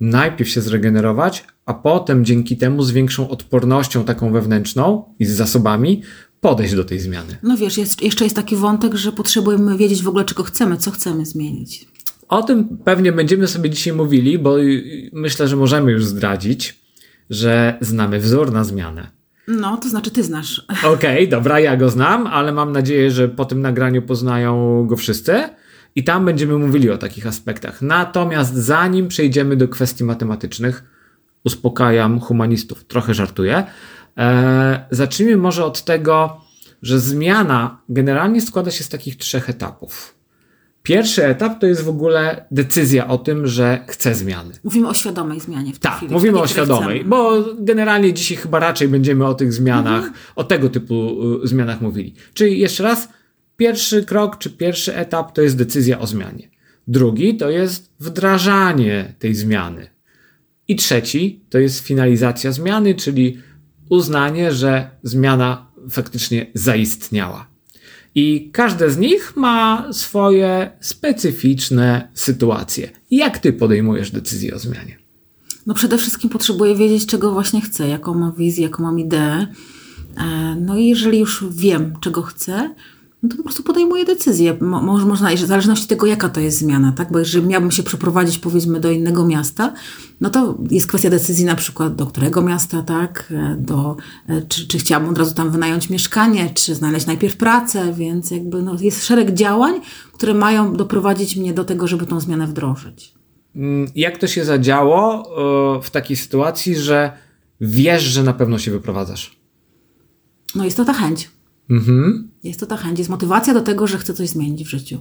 najpierw 0.00 0.50
się 0.50 0.60
zregenerować, 0.60 1.44
a 1.66 1.74
potem 1.74 2.24
dzięki 2.24 2.56
temu 2.56 2.82
z 2.82 2.90
większą 2.90 3.28
odpornością 3.28 4.04
taką 4.04 4.32
wewnętrzną 4.32 5.04
i 5.18 5.24
z 5.24 5.30
zasobami 5.30 6.02
podejść 6.40 6.74
do 6.74 6.84
tej 6.84 7.00
zmiany. 7.00 7.36
No 7.42 7.56
wiesz, 7.56 7.78
jest, 7.78 8.02
jeszcze 8.02 8.24
jest 8.24 8.36
taki 8.36 8.56
wątek, 8.56 8.94
że 8.94 9.12
potrzebujemy 9.12 9.76
wiedzieć 9.76 10.02
w 10.02 10.08
ogóle, 10.08 10.24
czego 10.24 10.42
chcemy, 10.42 10.76
co 10.76 10.90
chcemy 10.90 11.26
zmienić. 11.26 11.88
O 12.28 12.42
tym 12.42 12.78
pewnie 12.84 13.12
będziemy 13.12 13.46
sobie 13.46 13.70
dzisiaj 13.70 13.92
mówili, 13.92 14.38
bo 14.38 14.56
myślę, 15.12 15.48
że 15.48 15.56
możemy 15.56 15.92
już 15.92 16.04
zdradzić, 16.04 16.80
że 17.30 17.78
znamy 17.80 18.18
wzór 18.18 18.52
na 18.52 18.64
zmianę. 18.64 19.10
No, 19.48 19.76
to 19.76 19.88
znaczy 19.88 20.10
ty 20.10 20.24
znasz. 20.24 20.66
Okej, 20.68 20.94
okay, 20.94 21.26
dobra, 21.26 21.60
ja 21.60 21.76
go 21.76 21.90
znam, 21.90 22.26
ale 22.26 22.52
mam 22.52 22.72
nadzieję, 22.72 23.10
że 23.10 23.28
po 23.28 23.44
tym 23.44 23.60
nagraniu 23.60 24.02
poznają 24.02 24.84
go 24.86 24.96
wszyscy 24.96 25.48
i 25.94 26.04
tam 26.04 26.24
będziemy 26.24 26.58
mówili 26.58 26.90
o 26.90 26.98
takich 26.98 27.26
aspektach. 27.26 27.82
Natomiast 27.82 28.54
zanim 28.54 29.08
przejdziemy 29.08 29.56
do 29.56 29.68
kwestii 29.68 30.04
matematycznych, 30.04 30.84
uspokajam 31.44 32.20
humanistów, 32.20 32.84
trochę 32.84 33.14
żartuję. 33.14 33.64
Eee, 34.16 34.78
zacznijmy 34.90 35.36
może 35.36 35.64
od 35.64 35.84
tego, 35.84 36.40
że 36.82 37.00
zmiana 37.00 37.82
generalnie 37.88 38.40
składa 38.40 38.70
się 38.70 38.84
z 38.84 38.88
takich 38.88 39.16
trzech 39.16 39.50
etapów. 39.50 40.17
Pierwszy 40.88 41.26
etap 41.26 41.60
to 41.60 41.66
jest 41.66 41.82
w 41.82 41.88
ogóle 41.88 42.46
decyzja 42.50 43.08
o 43.08 43.18
tym, 43.18 43.46
że 43.46 43.84
chcę 43.88 44.14
zmiany. 44.14 44.54
Mówimy 44.64 44.88
o 44.88 44.94
świadomej 44.94 45.40
zmianie 45.40 45.72
w 45.72 45.78
tej 45.78 45.90
tak, 45.90 45.96
chwili. 45.96 46.12
mówimy 46.12 46.40
o 46.40 46.46
świadomej, 46.46 46.98
chcemy. 46.98 47.10
bo 47.10 47.44
generalnie 47.58 48.12
dzisiaj 48.12 48.36
chyba 48.36 48.58
raczej 48.58 48.88
będziemy 48.88 49.26
o 49.26 49.34
tych 49.34 49.52
zmianach, 49.52 50.04
mhm. 50.04 50.14
o 50.36 50.44
tego 50.44 50.68
typu 50.68 51.16
y, 51.44 51.48
zmianach 51.48 51.80
mówili. 51.80 52.14
Czyli 52.34 52.58
jeszcze 52.58 52.82
raz, 52.82 53.08
pierwszy 53.56 54.04
krok 54.04 54.38
czy 54.38 54.50
pierwszy 54.50 54.96
etap 54.96 55.32
to 55.32 55.42
jest 55.42 55.56
decyzja 55.56 55.98
o 55.98 56.06
zmianie. 56.06 56.50
Drugi 56.86 57.36
to 57.36 57.50
jest 57.50 57.92
wdrażanie 58.00 59.14
tej 59.18 59.34
zmiany. 59.34 59.90
I 60.68 60.76
trzeci 60.76 61.44
to 61.50 61.58
jest 61.58 61.80
finalizacja 61.80 62.52
zmiany, 62.52 62.94
czyli 62.94 63.38
uznanie, 63.90 64.52
że 64.52 64.90
zmiana 65.02 65.70
faktycznie 65.90 66.46
zaistniała. 66.54 67.57
I 68.18 68.50
każde 68.52 68.90
z 68.90 68.98
nich 68.98 69.36
ma 69.36 69.88
swoje 69.92 70.70
specyficzne 70.80 72.08
sytuacje. 72.14 72.90
Jak 73.10 73.38
ty 73.38 73.52
podejmujesz 73.52 74.10
decyzję 74.10 74.54
o 74.54 74.58
zmianie? 74.58 74.98
No 75.66 75.74
przede 75.74 75.98
wszystkim 75.98 76.30
potrzebuję 76.30 76.74
wiedzieć, 76.74 77.06
czego 77.06 77.32
właśnie 77.32 77.60
chcę, 77.60 77.88
jaką 77.88 78.14
mam 78.14 78.34
wizję, 78.34 78.64
jaką 78.64 78.82
mam 78.82 78.98
ideę. 78.98 79.46
E, 80.16 80.56
no 80.60 80.76
i 80.76 80.86
jeżeli 80.86 81.18
już 81.18 81.44
wiem, 81.50 81.94
czego 82.00 82.22
chcę, 82.22 82.74
no 83.22 83.28
to 83.28 83.36
po 83.36 83.42
prostu 83.42 83.62
podejmuję 83.62 84.04
decyzję. 84.04 84.56
Mo, 84.60 84.82
można, 84.82 85.30
w 85.30 85.38
zależności 85.38 85.84
od 85.84 85.88
tego, 85.88 86.06
jaka 86.06 86.28
to 86.28 86.40
jest 86.40 86.58
zmiana, 86.58 86.92
tak? 86.92 87.12
Bo 87.12 87.18
jeżeli 87.18 87.46
miałbym 87.46 87.70
się 87.70 87.82
przeprowadzić, 87.82 88.38
powiedzmy, 88.38 88.80
do 88.80 88.90
innego 88.90 89.26
miasta, 89.26 89.72
no 90.20 90.30
to 90.30 90.58
jest 90.70 90.86
kwestia 90.86 91.10
decyzji 91.10 91.44
na 91.44 91.54
przykład 91.54 91.96
do 91.96 92.06
którego 92.06 92.42
miasta, 92.42 92.82
tak? 92.82 93.32
E, 93.36 93.56
do, 93.58 93.96
e, 94.28 94.42
czy, 94.42 94.68
czy 94.68 94.78
chciałabym 94.78 95.10
od 95.10 95.18
razu 95.18 95.34
tam 95.34 95.50
wynająć 95.50 95.90
mieszkanie, 95.90 96.50
czy 96.54 96.74
znaleźć 96.74 97.06
najpierw 97.06 97.36
pracę, 97.36 97.92
więc 97.92 98.30
jakby 98.30 98.62
no, 98.62 98.76
jest 98.80 99.06
szereg 99.06 99.34
działań, 99.34 99.80
które 100.12 100.34
mają 100.34 100.72
doprowadzić 100.72 101.36
mnie 101.36 101.54
do 101.54 101.64
tego, 101.64 101.86
żeby 101.86 102.06
tą 102.06 102.20
zmianę 102.20 102.46
wdrożyć. 102.46 103.14
Mm, 103.56 103.90
jak 103.94 104.18
to 104.18 104.26
się 104.26 104.44
zadziało 104.44 105.24
e, 105.78 105.82
w 105.82 105.90
takiej 105.90 106.16
sytuacji, 106.16 106.76
że 106.76 107.12
wiesz, 107.60 108.02
że 108.02 108.22
na 108.22 108.32
pewno 108.32 108.58
się 108.58 108.70
wyprowadzasz? 108.70 109.38
No 110.54 110.64
jest 110.64 110.76
to 110.76 110.84
ta 110.84 110.92
chęć. 110.92 111.37
Mhm. 111.70 112.30
Jest 112.44 112.60
to 112.60 112.66
ta 112.66 112.76
chęć, 112.76 112.98
jest 112.98 113.10
motywacja 113.10 113.54
do 113.54 113.60
tego, 113.60 113.86
że 113.86 113.98
chcę 113.98 114.14
coś 114.14 114.28
zmienić 114.28 114.64
w 114.64 114.70
życiu. 114.70 115.00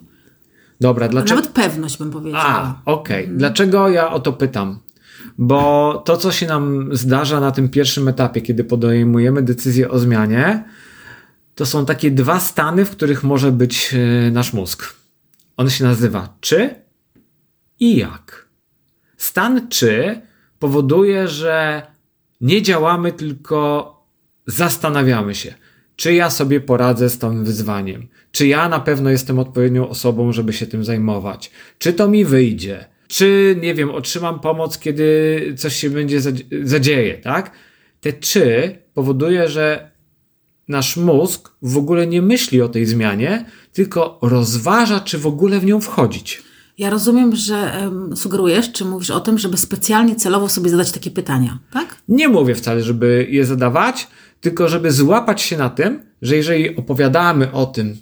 Dobra, 0.82 1.08
dlaczego? 1.08 1.42
Nawet 1.42 1.52
pewność 1.52 1.98
bym 1.98 2.12
powiedziała. 2.12 2.46
A, 2.46 2.82
okej. 2.92 3.26
Okay. 3.26 3.38
Dlaczego 3.38 3.90
ja 3.90 4.12
o 4.12 4.20
to 4.20 4.34
pytam? 4.34 4.80
Bo 5.38 5.94
to, 6.06 6.18
co 6.18 6.32
się 6.32 6.48
nam 6.48 6.90
zdarza 6.92 7.40
na 7.40 7.52
tym 7.52 7.70
pierwszym 7.70 8.08
etapie, 8.08 8.42
kiedy 8.42 8.64
podejmujemy 8.64 9.42
decyzję 9.44 9.90
o 9.90 10.00
zmianie, 10.00 10.64
to 11.56 11.66
są 11.66 11.86
takie 11.86 12.12
dwa 12.12 12.40
stany, 12.40 12.86
w 12.86 12.92
których 12.92 13.24
może 13.24 13.52
być 13.52 13.94
e, 13.94 14.32
nasz 14.32 14.54
mózg. 14.54 14.94
On 15.58 15.70
się 15.70 15.84
nazywa 15.84 16.38
czy 16.42 16.76
i 17.80 17.98
jak. 17.98 18.48
Stan 19.18 19.68
czy 19.70 20.22
powoduje, 20.60 21.28
że 21.28 21.88
nie 22.42 22.62
działamy, 22.62 23.12
tylko 23.12 23.94
zastanawiamy 24.48 25.36
się 25.36 25.54
czy 25.98 26.14
ja 26.14 26.30
sobie 26.30 26.62
poradzę 26.62 27.10
z 27.10 27.18
tym 27.18 27.46
wyzwaniem, 27.46 28.08
czy 28.32 28.48
ja 28.48 28.70
na 28.70 28.80
pewno 28.80 29.10
jestem 29.10 29.40
odpowiednią 29.40 29.90
osobą, 29.90 30.32
żeby 30.32 30.54
się 30.54 30.68
tym 30.68 30.84
zajmować, 30.84 31.52
czy 31.78 31.94
to 31.94 32.08
mi 32.08 32.26
wyjdzie, 32.26 32.86
czy 33.08 33.56
nie 33.62 33.74
wiem, 33.74 33.90
otrzymam 33.92 34.40
pomoc, 34.40 34.80
kiedy 34.80 35.40
coś 35.58 35.76
się 35.76 35.90
będzie 35.90 36.20
zadzieje, 36.64 37.18
tak? 37.18 37.52
Te 38.02 38.14
czy 38.14 38.76
powoduje, 38.94 39.48
że 39.48 39.92
nasz 40.68 40.98
mózg 40.98 41.52
w 41.62 41.78
ogóle 41.78 42.08
nie 42.08 42.22
myśli 42.22 42.62
o 42.62 42.70
tej 42.70 42.86
zmianie, 42.86 43.46
tylko 43.74 44.20
rozważa, 44.22 45.00
czy 45.00 45.18
w 45.18 45.28
ogóle 45.28 45.60
w 45.60 45.66
nią 45.66 45.82
wchodzić. 45.82 46.44
Ja 46.78 46.90
rozumiem, 46.90 47.36
że 47.36 47.74
um, 47.82 48.18
sugerujesz, 48.18 48.72
czy 48.72 48.86
mówisz 48.86 49.10
o 49.10 49.20
tym, 49.20 49.38
żeby 49.38 49.58
specjalnie 49.58 50.16
celowo 50.16 50.50
sobie 50.50 50.70
zadać 50.70 50.92
takie 50.92 51.12
pytania, 51.12 51.60
tak? 51.72 51.96
Nie 52.08 52.28
mówię 52.28 52.56
wcale, 52.56 52.84
żeby 52.84 53.28
je 53.30 53.46
zadawać, 53.46 54.08
tylko 54.42 54.70
żeby 54.70 54.92
złapać 54.92 55.42
się 55.42 55.58
na 55.58 55.70
tym, 55.70 56.04
że 56.22 56.36
jeżeli 56.36 56.76
opowiadamy 56.76 57.52
o 57.52 57.66
tym, 57.66 57.98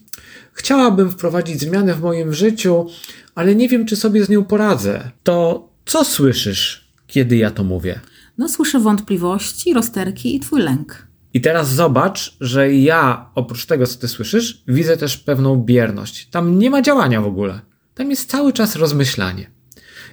chciałabym 0.53 1.11
wprowadzić 1.11 1.61
zmianę 1.61 1.93
w 1.93 2.01
moim 2.01 2.33
życiu, 2.33 2.87
ale 3.35 3.55
nie 3.55 3.69
wiem, 3.69 3.85
czy 3.85 3.95
sobie 3.95 4.25
z 4.25 4.29
nią 4.29 4.43
poradzę, 4.43 5.11
to 5.23 5.69
co 5.85 6.05
słyszysz, 6.05 6.91
kiedy 7.07 7.37
ja 7.37 7.51
to 7.51 7.63
mówię? 7.63 7.99
No, 8.37 8.49
słyszę 8.49 8.79
wątpliwości, 8.79 9.73
rozterki 9.73 10.35
i 10.35 10.39
twój 10.39 10.61
lęk. 10.61 11.07
I 11.33 11.41
teraz 11.41 11.73
zobacz, 11.73 12.37
że 12.41 12.73
ja, 12.73 13.29
oprócz 13.35 13.65
tego, 13.65 13.87
co 13.87 13.99
ty 13.99 14.07
słyszysz, 14.07 14.63
widzę 14.67 14.97
też 14.97 15.17
pewną 15.17 15.55
bierność. 15.55 16.27
Tam 16.27 16.59
nie 16.59 16.69
ma 16.69 16.81
działania 16.81 17.21
w 17.21 17.25
ogóle. 17.25 17.61
Tam 17.95 18.09
jest 18.09 18.29
cały 18.29 18.53
czas 18.53 18.75
rozmyślanie. 18.75 19.51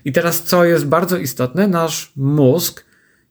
I 0.05 0.13
teraz, 0.13 0.43
co 0.43 0.65
jest 0.65 0.87
bardzo 0.87 1.19
istotne, 1.19 1.69
nasz 1.69 2.13
mózg 2.17 2.85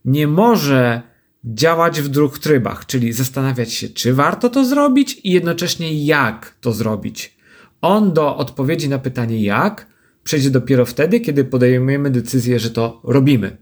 nie 0.04 0.26
może 0.26 1.02
działać 1.44 2.00
w 2.00 2.08
dwóch 2.08 2.38
trybach, 2.38 2.86
czyli 2.86 3.12
zastanawiać 3.12 3.72
się, 3.72 3.88
czy 3.88 4.14
warto 4.14 4.48
to 4.48 4.64
zrobić 4.64 5.20
i 5.24 5.32
jednocześnie 5.32 6.04
jak 6.04 6.54
to 6.60 6.72
zrobić. 6.72 7.36
On 7.80 8.12
do 8.12 8.36
odpowiedzi 8.36 8.88
na 8.88 8.98
pytanie 8.98 9.42
jak 9.42 9.86
przejdzie 10.24 10.50
dopiero 10.50 10.86
wtedy, 10.86 11.20
kiedy 11.20 11.44
podejmujemy 11.44 12.10
decyzję, 12.10 12.58
że 12.58 12.70
to 12.70 13.00
robimy. 13.04 13.56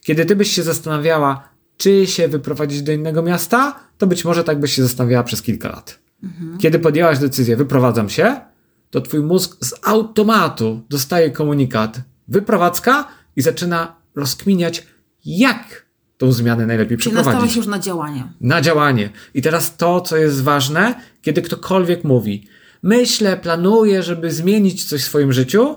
Kiedy 0.00 0.24
ty 0.26 0.36
byś 0.36 0.50
się 0.52 0.62
zastanawiała, 0.62 1.48
czy 1.76 2.06
się 2.06 2.28
wyprowadzić 2.28 2.82
do 2.82 2.92
innego 2.92 3.22
miasta, 3.22 3.80
to 3.98 4.06
być 4.06 4.24
może 4.24 4.44
tak 4.44 4.60
byś 4.60 4.72
się 4.72 4.82
zastanawiała 4.82 5.22
przez 5.22 5.42
kilka 5.42 5.68
lat. 5.68 5.98
Mhm. 6.22 6.58
Kiedy 6.58 6.78
podjęłaś 6.78 7.18
decyzję, 7.18 7.56
wyprowadzam 7.56 8.08
się, 8.08 8.40
to 8.90 9.00
twój 9.00 9.20
mózg 9.20 9.64
z 9.64 9.74
automatu 9.82 10.82
dostaje 10.90 11.30
komunikat 11.30 12.00
wyprowadzka 12.28 13.08
i 13.36 13.42
zaczyna 13.42 13.96
rozkminiać, 14.14 14.86
jak 15.24 15.83
tą 16.18 16.32
zmianę 16.32 16.66
najlepiej 16.66 16.98
Czyli 16.98 17.12
przeprowadzić. 17.16 17.50
Czyli 17.50 17.56
już 17.56 17.66
na 17.66 17.78
działanie. 17.78 18.32
Na 18.40 18.60
działanie. 18.60 19.10
I 19.34 19.42
teraz 19.42 19.76
to, 19.76 20.00
co 20.00 20.16
jest 20.16 20.42
ważne, 20.42 20.94
kiedy 21.22 21.42
ktokolwiek 21.42 22.04
mówi, 22.04 22.48
myślę, 22.82 23.36
planuję, 23.36 24.02
żeby 24.02 24.30
zmienić 24.30 24.84
coś 24.84 25.02
w 25.02 25.04
swoim 25.04 25.32
życiu, 25.32 25.76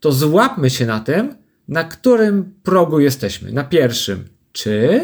to 0.00 0.12
złapmy 0.12 0.70
się 0.70 0.86
na 0.86 1.00
tym, 1.00 1.34
na 1.68 1.84
którym 1.84 2.54
progu 2.62 3.00
jesteśmy. 3.00 3.52
Na 3.52 3.64
pierwszym, 3.64 4.28
czy, 4.52 5.02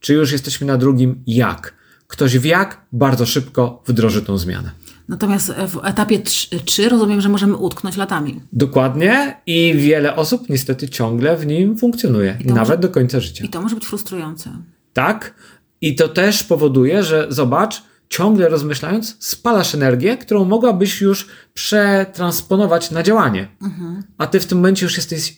czy 0.00 0.14
już 0.14 0.32
jesteśmy 0.32 0.66
na 0.66 0.76
drugim, 0.76 1.22
jak. 1.26 1.74
Ktoś 2.06 2.38
w 2.38 2.44
jak 2.44 2.80
bardzo 2.92 3.26
szybko 3.26 3.82
wdroży 3.86 4.22
tą 4.22 4.38
zmianę. 4.38 4.70
Natomiast 5.08 5.52
w 5.52 5.84
etapie 5.84 6.18
3 6.64 6.88
rozumiem, 6.88 7.20
że 7.20 7.28
możemy 7.28 7.56
utknąć 7.56 7.96
latami. 7.96 8.40
Dokładnie 8.52 9.36
i 9.46 9.74
wiele 9.74 10.16
osób 10.16 10.48
niestety 10.48 10.88
ciągle 10.88 11.36
w 11.36 11.46
nim 11.46 11.76
funkcjonuje, 11.76 12.38
nawet 12.44 12.58
może, 12.58 12.78
do 12.78 12.88
końca 12.88 13.20
życia. 13.20 13.44
I 13.44 13.48
to 13.48 13.62
może 13.62 13.74
być 13.74 13.84
frustrujące. 13.84 14.50
Tak. 14.92 15.34
I 15.80 15.94
to 15.94 16.08
też 16.08 16.44
powoduje, 16.44 17.02
że 17.02 17.26
zobacz, 17.28 17.82
ciągle 18.08 18.48
rozmyślając, 18.48 19.16
spalasz 19.20 19.74
energię, 19.74 20.16
którą 20.16 20.44
mogłabyś 20.44 21.00
już 21.00 21.26
przetransponować 21.54 22.90
na 22.90 23.02
działanie. 23.02 23.48
Mhm. 23.62 24.02
A 24.18 24.26
ty 24.26 24.40
w 24.40 24.46
tym 24.46 24.58
momencie 24.58 24.86
już 24.86 24.96
jesteś 24.96 25.36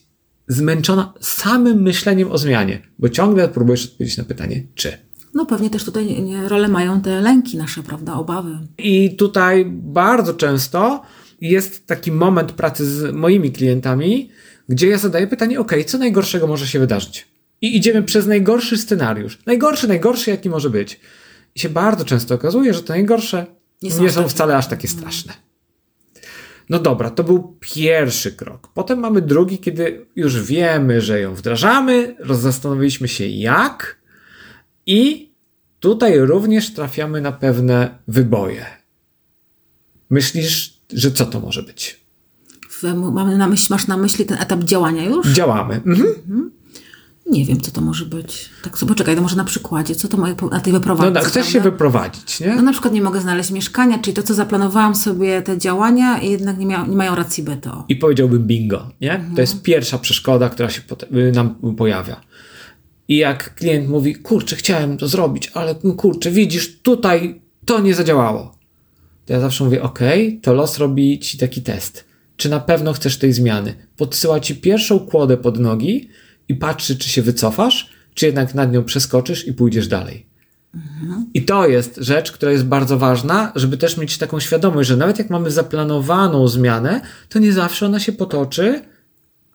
zmęczona 0.49 1.13
samym 1.21 1.83
myśleniem 1.83 2.33
o 2.33 2.39
zmianie, 2.39 2.83
bo 2.99 3.09
ciągle 3.09 3.49
próbujesz 3.49 3.85
odpowiedzieć 3.85 4.17
na 4.17 4.25
pytanie, 4.25 4.63
czy. 4.75 5.10
No 5.35 5.47
pewnie 5.47 5.71
też 5.71 5.85
tutaj 5.85 6.25
rolę 6.47 6.69
mają 6.69 7.01
te 7.01 7.21
lęki 7.21 7.57
nasze, 7.57 7.83
prawda, 7.83 8.15
obawy. 8.15 8.59
I 8.79 9.17
tutaj 9.17 9.65
bardzo 9.69 10.35
często 10.35 11.03
jest 11.41 11.87
taki 11.87 12.13
moment 12.13 12.53
pracy 12.53 12.87
z 12.87 13.15
moimi 13.15 13.53
klientami, 13.53 14.31
gdzie 14.69 14.89
ja 14.89 14.99
zadaję 14.99 15.27
pytanie, 15.27 15.61
ok, 15.61 15.73
co 15.87 15.99
najgorszego 15.99 16.47
może 16.47 16.67
się 16.67 16.79
wydarzyć? 16.79 17.29
I 17.61 17.77
idziemy 17.77 18.03
przez 18.03 18.27
najgorszy 18.27 18.79
scenariusz. 18.79 19.39
Najgorszy, 19.47 19.89
najgorszy, 19.89 20.31
jaki 20.31 20.51
może 20.51 20.71
być. 20.71 21.01
I 21.55 21.61
się 21.61 21.69
bardzo 21.69 22.05
często 22.05 22.35
okazuje, 22.35 22.75
że 22.75 22.83
te 22.83 22.93
najgorsze 22.93 23.47
nie 23.83 23.91
są, 23.91 24.03
nie 24.03 24.11
są 24.11 24.29
wcale 24.29 24.57
aż 24.57 24.67
takie 24.67 24.89
straszne. 24.89 25.33
No 26.69 26.79
dobra, 26.79 27.11
to 27.11 27.25
był 27.25 27.57
pierwszy 27.61 28.33
krok. 28.33 28.69
Potem 28.75 28.99
mamy 28.99 29.23
drugi, 29.23 29.59
kiedy 29.59 30.07
już 30.17 30.43
wiemy, 30.43 31.01
że 31.01 31.21
ją 31.21 31.35
wdrażamy, 31.35 32.17
zastanowiliśmy 32.31 33.09
się 33.09 33.27
jak, 33.27 34.00
i 34.87 35.31
tutaj 35.81 36.19
również 36.19 36.75
trafiamy 36.75 37.21
na 37.21 37.33
pewne 37.33 37.99
wyboje. 38.09 38.67
Myślisz, 40.11 40.81
że 40.93 41.11
co 41.11 41.27
to 41.27 41.41
może 41.41 41.63
być? 41.63 42.01
Mamy 43.13 43.39
na 43.39 43.49
myśli, 43.49 43.67
masz 43.71 43.87
na 43.87 43.97
myśli 43.97 44.25
ten 44.27 44.39
etap 44.41 44.65
działania 44.65 45.05
już? 45.05 45.27
Działamy. 45.27 45.75
Mhm. 45.75 46.09
Mhm. 46.09 46.51
Nie 47.31 47.45
wiem, 47.45 47.61
co 47.61 47.71
to 47.71 47.81
może 47.81 48.07
być. 48.07 48.51
Tak 48.63 48.79
sobie 48.79 48.89
poczekaj, 48.89 49.17
to 49.17 49.23
może 49.23 49.37
na 49.37 49.45
przykładzie, 49.45 49.95
co 49.95 50.09
to 50.09 50.17
moje, 50.17 50.35
na 50.51 50.61
tej 50.61 50.73
wyprowadzce. 50.73 51.21
No 51.21 51.21
chcesz 51.21 51.49
się 51.49 51.61
wyprowadzić, 51.61 52.41
nie? 52.41 52.55
No 52.57 52.63
na 52.63 52.73
przykład 52.73 52.95
nie 52.95 53.03
mogę 53.03 53.21
znaleźć 53.21 53.51
mieszkania, 53.51 53.99
czyli 53.99 54.15
to, 54.15 54.23
co 54.23 54.35
zaplanowałam 54.35 54.95
sobie, 54.95 55.43
te 55.43 55.59
działania 55.59 56.19
i 56.19 56.31
jednak 56.31 56.59
nie, 56.59 56.67
mia, 56.67 56.87
nie 56.87 56.97
mają 56.97 57.15
racji 57.15 57.45
bytu. 57.45 57.71
I 57.89 57.97
powiedziałbym 57.97 58.47
bingo, 58.47 58.91
nie? 59.01 59.15
Mhm. 59.15 59.35
To 59.35 59.41
jest 59.41 59.63
pierwsza 59.63 59.99
przeszkoda, 59.99 60.49
która 60.49 60.71
się 60.71 60.83
nam 61.35 61.55
pojawia. 61.77 62.21
I 63.11 63.17
jak 63.17 63.55
klient 63.55 63.89
mówi, 63.89 64.15
kurczę, 64.15 64.57
chciałem 64.57 64.97
to 64.97 65.09
zrobić, 65.09 65.51
ale 65.55 65.75
no 65.85 65.95
kurczę, 65.95 66.31
widzisz, 66.31 66.81
tutaj 66.83 67.41
to 67.65 67.81
nie 67.81 67.95
zadziałało. 67.95 68.59
To 69.27 69.33
ja 69.33 69.41
zawsze 69.41 69.65
mówię, 69.65 69.83
ok, 69.83 69.99
to 70.43 70.55
los 70.55 70.79
robi 70.79 71.19
ci 71.19 71.39
taki 71.39 71.63
test. 71.63 72.05
Czy 72.37 72.49
na 72.49 72.61
pewno 72.61 72.93
chcesz 72.93 73.17
tej 73.19 73.33
zmiany? 73.33 73.75
Podsyła 73.97 74.41
ci 74.41 74.57
pierwszą 74.57 74.99
kłodę 74.99 75.37
pod 75.37 75.59
nogi 75.59 76.09
i 76.49 76.55
patrzy, 76.55 76.99
czy 76.99 77.09
się 77.09 77.23
wycofasz, 77.23 77.91
czy 78.15 78.27
jednak 78.27 78.55
nad 78.55 78.73
nią 78.73 78.85
przeskoczysz 78.85 79.47
i 79.47 79.53
pójdziesz 79.53 79.89
dalej. 79.89 80.27
I 81.35 81.43
to 81.43 81.69
jest 81.69 81.97
rzecz, 81.97 82.33
która 82.33 82.53
jest 82.53 82.65
bardzo 82.65 82.99
ważna, 82.99 83.53
żeby 83.55 83.77
też 83.77 83.97
mieć 83.97 84.19
taką 84.19 84.41
świadomość, 84.41 84.89
że 84.89 84.97
nawet 84.97 85.19
jak 85.19 85.31
mamy 85.31 85.51
zaplanowaną 85.51 86.49
zmianę, 86.49 87.01
to 87.29 87.39
nie 87.39 87.53
zawsze 87.53 87.87
ona 87.87 88.01
się 88.01 88.13
potoczy, 88.13 88.83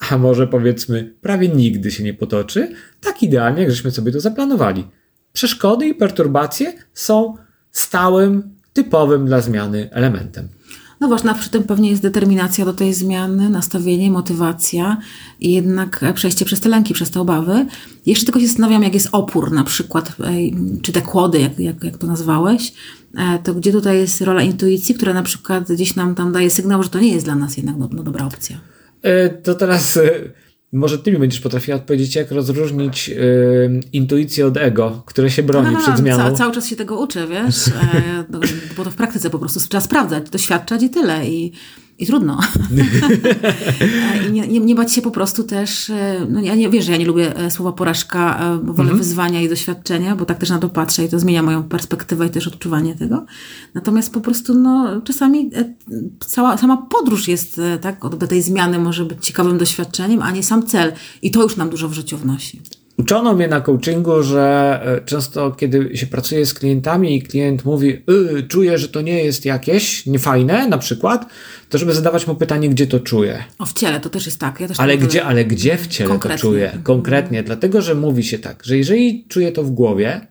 a 0.10 0.18
może 0.18 0.48
powiedzmy 0.48 1.14
prawie 1.22 1.50
nigdy 1.50 1.92
się 1.92 2.04
nie 2.04 2.14
potoczy, 2.14 2.72
tak 3.02 3.24
idealnie, 3.24 3.62
jak 3.62 3.72
żeśmy 3.72 3.92
sobie 3.92 4.12
to 4.12 4.20
zaplanowali. 4.20 4.88
Przeszkody 5.34 5.88
i 5.88 5.96
perturbacje 5.96 6.74
są 6.94 7.36
stałym, 7.72 8.56
typowym 8.74 9.26
dla 9.26 9.42
zmiany 9.42 9.90
elementem. 9.92 10.50
No 11.00 11.08
właśnie, 11.08 11.34
przy 11.34 11.50
tym 11.50 11.64
pewnie 11.64 11.90
jest 11.90 12.02
determinacja 12.02 12.66
do 12.66 12.74
tej 12.74 12.94
zmiany, 12.94 13.50
nastawienie, 13.50 14.12
motywacja 14.12 14.98
i 15.40 15.54
jednak 15.54 16.06
przejście 16.14 16.46
przez 16.46 16.60
te 16.60 16.70
lęki, 16.70 16.94
przez 16.94 17.10
te 17.12 17.22
obawy. 17.22 17.66
Jeszcze 18.06 18.26
tylko 18.26 18.40
się 18.40 18.48
zastanawiam, 18.48 18.84
jak 18.84 18.94
jest 18.94 19.10
opór 19.12 19.52
na 19.52 19.64
przykład, 19.64 20.16
czy 20.82 20.92
te 20.92 21.02
kłody, 21.02 21.40
jak, 21.40 21.60
jak, 21.60 21.84
jak 21.84 21.98
to 21.98 22.08
nazwałeś, 22.08 22.74
e, 23.18 23.40
to 23.44 23.54
gdzie 23.54 23.72
tutaj 23.72 23.98
jest 23.98 24.22
rola 24.22 24.42
intuicji, 24.42 24.96
która 24.96 25.14
na 25.14 25.24
przykład 25.24 25.72
gdzieś 25.72 25.96
nam 25.96 26.16
tam 26.16 26.32
daje 26.32 26.50
sygnał, 26.50 26.84
że 26.84 26.90
to 26.90 27.00
nie 27.00 27.14
jest 27.14 27.26
dla 27.26 27.36
nas 27.36 27.58
jednak 27.58 27.78
do, 27.78 27.90
no, 27.92 28.04
dobra 28.04 28.26
opcja. 28.26 28.75
E, 29.02 29.30
To 29.30 29.56
teraz 29.56 29.98
e, 29.98 30.10
może 30.74 31.00
ty 31.00 31.12
mi 31.12 31.18
będziesz 31.18 31.42
potrafiła 31.42 31.78
odpowiedzieć, 31.78 32.16
jak 32.16 32.32
rozróżnić 32.32 33.10
e, 33.10 33.14
intuicję 33.94 34.48
od 34.48 34.58
ego, 34.58 35.04
które 35.06 35.32
się 35.32 35.44
broni 35.44 35.78
przed 35.78 35.98
zmianą. 35.98 36.24
Ca, 36.24 36.32
cały 36.32 36.54
czas 36.54 36.68
się 36.68 36.76
tego 36.76 37.00
uczę, 37.00 37.28
wiesz, 37.28 37.68
e, 37.68 37.72
no, 38.30 38.40
bo 38.78 38.84
to 38.84 38.92
w 38.92 38.96
praktyce 38.96 39.30
po 39.30 39.40
prostu 39.40 39.60
trzeba 39.60 39.82
sprawdzać, 39.82 40.30
doświadczać 40.30 40.84
i 40.84 40.90
tyle. 40.90 41.28
I, 41.28 41.52
i 42.00 42.06
trudno. 42.06 42.40
I 44.30 44.32
nie, 44.32 44.48
nie, 44.48 44.60
nie 44.60 44.76
bać 44.76 44.94
się 44.94 45.02
po 45.02 45.12
prostu 45.12 45.44
też, 45.44 45.90
e, 45.90 46.28
no 46.30 46.42
ja 46.42 46.56
nie 46.56 46.70
wiesz, 46.70 46.86
że 46.86 46.92
ja 46.92 46.98
nie 46.98 47.06
lubię 47.06 47.38
e, 47.38 47.52
słowa 47.52 47.72
porażka, 47.72 48.40
e, 48.40 48.58
bo 48.58 48.74
wolę 48.74 48.94
wyzwania 48.94 49.42
i 49.42 49.50
doświadczenia, 49.50 50.16
bo 50.16 50.26
tak 50.26 50.38
też 50.38 50.50
na 50.50 50.60
to 50.60 50.70
patrzę 50.70 51.06
i 51.06 51.10
to 51.10 51.20
zmienia 51.20 51.44
moją 51.44 51.64
perspektywę 51.64 52.28
i 52.28 52.30
też 52.30 52.48
odczuwanie 52.48 52.96
tego. 52.96 53.26
Natomiast 53.74 54.14
po 54.14 54.22
prostu, 54.22 54.54
no, 54.54 55.02
czasami 55.02 55.52
cała, 56.20 56.58
sama 56.58 56.78
podróż 56.78 57.28
jest, 57.28 57.62
tak, 57.82 58.00
do 58.18 58.28
tej 58.28 58.42
zmiany 58.42 58.80
może 58.80 59.06
być 59.06 59.26
ciekawym 59.26 59.58
doświadczeniem, 59.58 60.22
a 60.22 60.32
nie 60.32 60.44
sam 60.44 60.68
cel. 60.68 60.94
I 61.22 61.32
to 61.32 61.44
już 61.44 61.58
nam 61.58 61.70
dużo 61.70 61.90
w 61.90 61.94
życiu 61.94 62.18
wnosi. 62.18 62.62
Uczono 62.98 63.34
mnie 63.34 63.48
na 63.48 63.62
coachingu, 63.62 64.24
że 64.24 64.80
e, 64.86 65.06
często 65.06 65.52
kiedy 65.52 65.98
się 65.98 66.08
pracuje 66.08 66.46
z 66.46 66.54
klientami 66.54 67.16
i 67.16 67.22
klient 67.22 67.66
mówi, 67.66 68.02
y, 68.38 68.44
czuję, 68.48 68.78
że 68.78 68.88
to 68.88 69.02
nie 69.02 69.24
jest 69.24 69.46
jakieś 69.46 70.06
niefajne 70.06 70.68
na 70.68 70.78
przykład, 70.78 71.26
to 71.70 71.78
żeby 71.78 71.94
zadawać 71.94 72.28
mu 72.28 72.36
pytanie, 72.36 72.70
gdzie 72.70 72.88
to 72.88 73.00
czuję. 73.00 73.44
O, 73.60 73.66
w 73.66 73.74
ciele 73.74 74.00
to 74.00 74.10
też 74.10 74.26
jest 74.26 74.40
tak. 74.40 74.60
Ja 74.60 74.68
też 74.68 74.80
Ale 74.80 74.98
tak 74.98 75.08
gdzie, 75.08 75.26
ale 75.26 75.46
gdzie 75.46 75.78
w 75.78 75.88
ciele 75.88 76.10
Konkretnie. 76.10 76.38
to 76.38 76.42
czuję? 76.42 76.78
Konkretnie, 76.84 77.44
dlatego 77.44 77.82
że 77.82 77.96
mówi 77.96 78.24
się 78.24 78.40
tak, 78.40 78.64
że 78.64 78.78
jeżeli 78.78 79.26
czuję 79.28 79.52
to 79.52 79.64
w 79.64 79.72
głowie, 79.72 80.28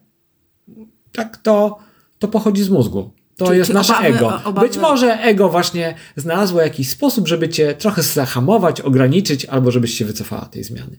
tak 1.13 1.37
to, 1.37 1.79
to 2.19 2.29
pochodzi 2.29 2.63
z 2.63 2.71
mózgu. 2.71 3.11
To 3.37 3.47
Czyli- 3.47 3.59
jest 3.59 3.69
czyli 3.69 3.77
nasze 3.77 3.93
obawy- 3.93 4.07
ego. 4.17 4.41
obawy- 4.45 4.69
Być 4.69 4.77
może 4.79 5.21
ego 5.21 5.49
właśnie 5.49 5.95
znalazło 6.17 6.61
jakiś 6.61 6.89
sposób, 6.89 7.29
żeby 7.29 7.49
cię 7.49 7.75
trochę 7.75 8.03
zahamować, 8.03 8.81
ograniczyć, 8.81 9.45
albo 9.45 9.71
żebyś 9.71 9.95
się 9.99 10.05
wycofała 10.05 10.45
tej 10.47 10.65
zmiany. 10.65 10.97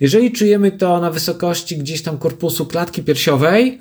Jeżeli 0.00 0.32
czujemy 0.32 0.72
to 0.72 1.00
na 1.00 1.10
wysokości 1.10 1.78
gdzieś 1.78 2.02
tam 2.02 2.18
korpusu 2.18 2.66
klatki 2.66 3.02
piersiowej, 3.02 3.80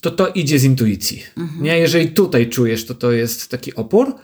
to 0.00 0.10
to 0.10 0.28
idzie 0.28 0.58
z 0.58 0.64
intuicji. 0.64 1.22
Mhm. 1.36 1.62
Nie? 1.62 1.78
Jeżeli 1.78 2.08
tutaj 2.08 2.48
czujesz, 2.48 2.86
to 2.86 2.94
to 2.94 3.12
jest 3.12 3.50
taki 3.50 3.74
opór, 3.74 4.14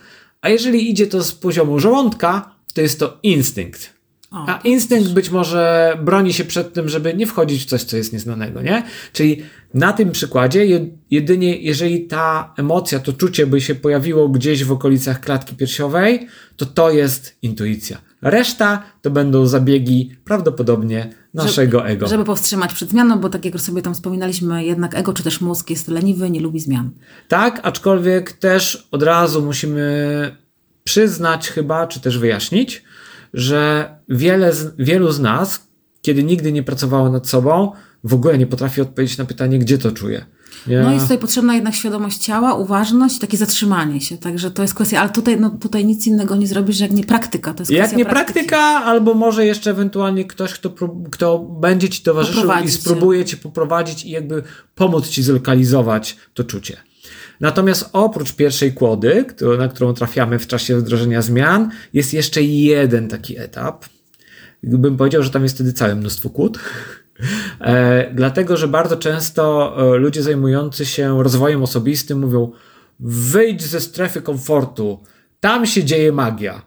a 0.41 0.49
jeżeli 0.49 0.91
idzie 0.91 1.07
to 1.07 1.25
z 1.25 1.33
poziomu 1.33 1.79
żołądka, 1.79 2.55
to 2.75 2.81
jest 2.81 2.99
to 2.99 3.19
instynkt. 3.23 3.93
O, 4.35 4.49
A 4.49 4.61
instynkt 4.64 5.12
być 5.12 5.31
może 5.31 5.95
broni 6.03 6.33
się 6.33 6.45
przed 6.45 6.73
tym, 6.73 6.88
żeby 6.88 7.14
nie 7.14 7.26
wchodzić 7.26 7.62
w 7.62 7.67
coś, 7.67 7.83
co 7.83 7.97
jest 7.97 8.12
nieznanego, 8.12 8.62
nie? 8.62 8.83
Czyli 9.12 9.43
na 9.75 9.93
tym 9.93 10.12
przykładzie, 10.12 10.67
je- 10.67 10.87
jedynie 11.11 11.57
jeżeli 11.57 12.07
ta 12.07 12.55
emocja, 12.57 12.99
to 12.99 13.12
czucie 13.12 13.47
by 13.47 13.61
się 13.61 13.75
pojawiło 13.75 14.29
gdzieś 14.29 14.64
w 14.64 14.73
okolicach 14.73 15.21
klatki 15.21 15.57
piersiowej, 15.57 16.26
to 16.57 16.67
to 16.67 16.91
jest 16.91 17.37
intuicja. 17.43 17.99
Reszta 18.23 18.83
to 19.03 19.11
będą 19.11 19.47
zabiegi 19.47 20.11
prawdopodobnie 20.25 21.11
naszego 21.35 21.87
ego. 21.87 22.07
Żeby 22.09 22.25
powstrzymać 22.25 22.73
przed 22.75 22.90
zmianą, 22.90 23.18
bo 23.18 23.29
tak 23.29 23.44
jak 23.44 23.61
sobie 23.61 23.83
tam 23.83 23.94
wspominaliśmy, 23.94 24.64
jednak 24.64 24.94
ego 24.94 25.12
czy 25.12 25.23
też 25.23 25.40
mózg 25.40 25.70
jest 25.70 25.88
leniwy, 25.88 26.31
nie 26.31 26.40
lubi 26.40 26.61
zmian. 26.61 26.90
Tak, 27.29 27.61
aczkolwiek 27.62 28.33
też 28.33 28.88
od 28.90 29.03
razu 29.03 29.42
musimy 29.42 30.37
przyznać 30.85 31.49
chyba, 31.49 31.87
czy 31.87 32.01
też 32.01 32.18
wyjaśnić, 32.18 32.83
że 33.35 33.94
wiele 34.09 34.53
z, 34.53 34.75
wielu 34.79 35.12
z 35.12 35.20
nas, 35.20 35.66
kiedy 36.03 36.23
nigdy 36.25 36.53
nie 36.53 36.62
pracowało 36.62 37.11
nad 37.11 37.29
sobą, 37.29 37.73
w 38.05 38.14
ogóle 38.14 38.38
nie 38.38 38.47
potrafi 38.47 38.81
odpowiedzieć 38.81 39.18
na 39.18 39.25
pytanie, 39.25 39.59
gdzie 39.59 39.79
to 39.79 39.92
czuje. 39.92 40.27
Nie? 40.66 40.81
No 40.81 40.92
jest 40.92 41.05
tutaj 41.05 41.18
potrzebna 41.18 41.55
jednak 41.55 41.75
świadomość 41.75 42.18
ciała, 42.18 42.55
uważność 42.55 43.18
takie 43.18 43.37
zatrzymanie 43.37 44.01
się. 44.01 44.18
Także 44.18 44.51
to 44.51 44.62
jest 44.62 44.75
kwestia, 44.75 45.01
ale 45.01 45.11
tutaj, 45.11 45.40
no, 45.40 45.51
tutaj 45.51 45.85
nic 45.85 46.07
innego 46.07 46.37
nie 46.37 46.47
zrobisz, 46.47 46.81
jak 46.81 46.92
nie 46.92 47.05
praktyka. 47.05 47.55
To 47.55 47.62
jest 47.62 47.73
Jak 47.73 47.97
nie 47.97 48.05
praktyki. 48.05 48.33
praktyka, 48.35 48.59
albo 48.85 49.14
może 49.14 49.47
jeszcze 49.47 49.70
ewentualnie 49.70 50.25
ktoś, 50.25 50.53
kto, 50.53 50.70
kto 51.11 51.38
będzie 51.38 51.88
ci 51.88 52.03
towarzyszył 52.03 52.51
i 52.64 52.70
spróbuje 52.70 53.25
cię 53.25 53.37
poprowadzić 53.37 54.05
i 54.05 54.11
jakby 54.11 54.42
pomóc 54.75 55.09
ci 55.09 55.23
zlokalizować 55.23 56.16
to 56.35 56.44
czucie. 56.44 56.77
Natomiast 57.44 57.90
oprócz 57.92 58.33
pierwszej 58.33 58.72
kłody, 58.72 59.24
na 59.59 59.68
którą 59.68 59.94
trafiamy 59.94 60.38
w 60.38 60.46
czasie 60.46 60.76
wdrożenia 60.76 61.22
zmian, 61.22 61.70
jest 61.92 62.14
jeszcze 62.14 62.42
jeden 62.42 63.09
taki 63.09 63.38
etap. 63.38 63.85
Bym 64.62 64.96
powiedział, 64.96 65.22
że 65.22 65.30
tam 65.30 65.42
jest 65.42 65.54
wtedy 65.54 65.72
całe 65.72 65.94
mnóstwo 65.94 66.30
kłód. 66.30 66.59
E, 67.61 68.11
dlatego, 68.14 68.57
że 68.57 68.68
bardzo 68.68 68.96
często 68.96 69.74
e, 69.94 69.98
ludzie 69.98 70.22
zajmujący 70.22 70.87
się 70.87 71.22
rozwojem 71.22 71.62
osobistym 71.62 72.18
mówią: 72.18 72.52
wyjdź 73.00 73.62
ze 73.62 73.80
strefy 73.80 74.22
komfortu, 74.22 75.02
tam 75.40 75.66
się 75.66 75.85
dzieje 75.85 76.12
magia. 76.12 76.62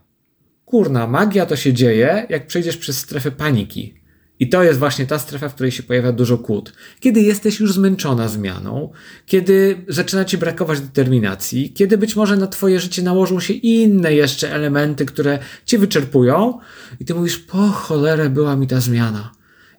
Kurna, 0.65 1.07
magia 1.07 1.45
to 1.45 1.55
się 1.55 1.73
dzieje, 1.73 2.25
jak 2.29 2.47
przejdziesz 2.47 2.77
przez 2.77 2.97
strefę 2.97 3.31
paniki. 3.31 3.96
I 4.39 4.49
to 4.49 4.63
jest 4.63 4.79
właśnie 4.79 5.05
ta 5.05 5.19
strefa, 5.19 5.49
w 5.49 5.53
której 5.53 5.71
się 5.71 5.83
pojawia 5.83 6.11
dużo 6.11 6.37
kłód. 6.37 6.73
Kiedy 6.99 7.21
jesteś 7.21 7.59
już 7.59 7.73
zmęczona 7.73 8.27
zmianą, 8.27 8.91
kiedy 9.25 9.85
zaczyna 9.87 10.25
ci 10.25 10.37
brakować 10.37 10.81
determinacji, 10.81 11.73
kiedy 11.73 11.97
być 11.97 12.15
może 12.15 12.37
na 12.37 12.47
twoje 12.47 12.79
życie 12.79 13.01
nałożą 13.01 13.39
się 13.39 13.53
inne 13.53 14.13
jeszcze 14.13 14.53
elementy, 14.53 15.05
które 15.05 15.39
cię 15.65 15.77
wyczerpują, 15.77 16.59
i 16.99 17.05
ty 17.05 17.13
mówisz, 17.13 17.37
po 17.37 17.67
cholerę 17.67 18.29
była 18.29 18.55
mi 18.55 18.67
ta 18.67 18.79
zmiana. 18.79 19.31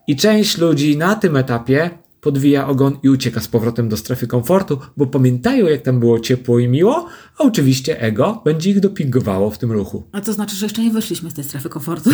I 0.07 0.17
część 0.17 0.59
ludzi 0.59 0.97
na 0.97 1.15
tym 1.15 1.37
etapie 1.37 1.91
podwija 2.21 2.67
ogon 2.69 2.99
i 3.03 3.09
ucieka 3.09 3.41
z 3.41 3.49
powrotem 3.49 3.89
do 3.89 3.97
strefy 3.97 4.27
komfortu, 4.27 4.79
bo 4.97 5.07
pamiętają, 5.07 5.67
jak 5.67 5.83
tam 5.83 6.01
było 6.01 6.21
ciepło 6.21 6.59
i 6.59 6.69
miło, 6.69 7.07
a 7.39 7.45
oczywiście 7.45 8.01
ego 8.01 8.43
będzie 8.45 8.71
ich 8.71 8.81
dopingowało 8.81 9.51
w 9.51 9.59
tym 9.59 9.73
ruchu. 9.73 10.03
A 10.13 10.21
to 10.21 10.33
znaczy, 10.33 10.57
że 10.57 10.67
jeszcze 10.67 10.83
nie 10.83 10.91
wyszliśmy 10.91 11.31
z 11.31 11.35
tej 11.35 11.45
strefy 11.45 11.69
komfortu. 11.69 12.11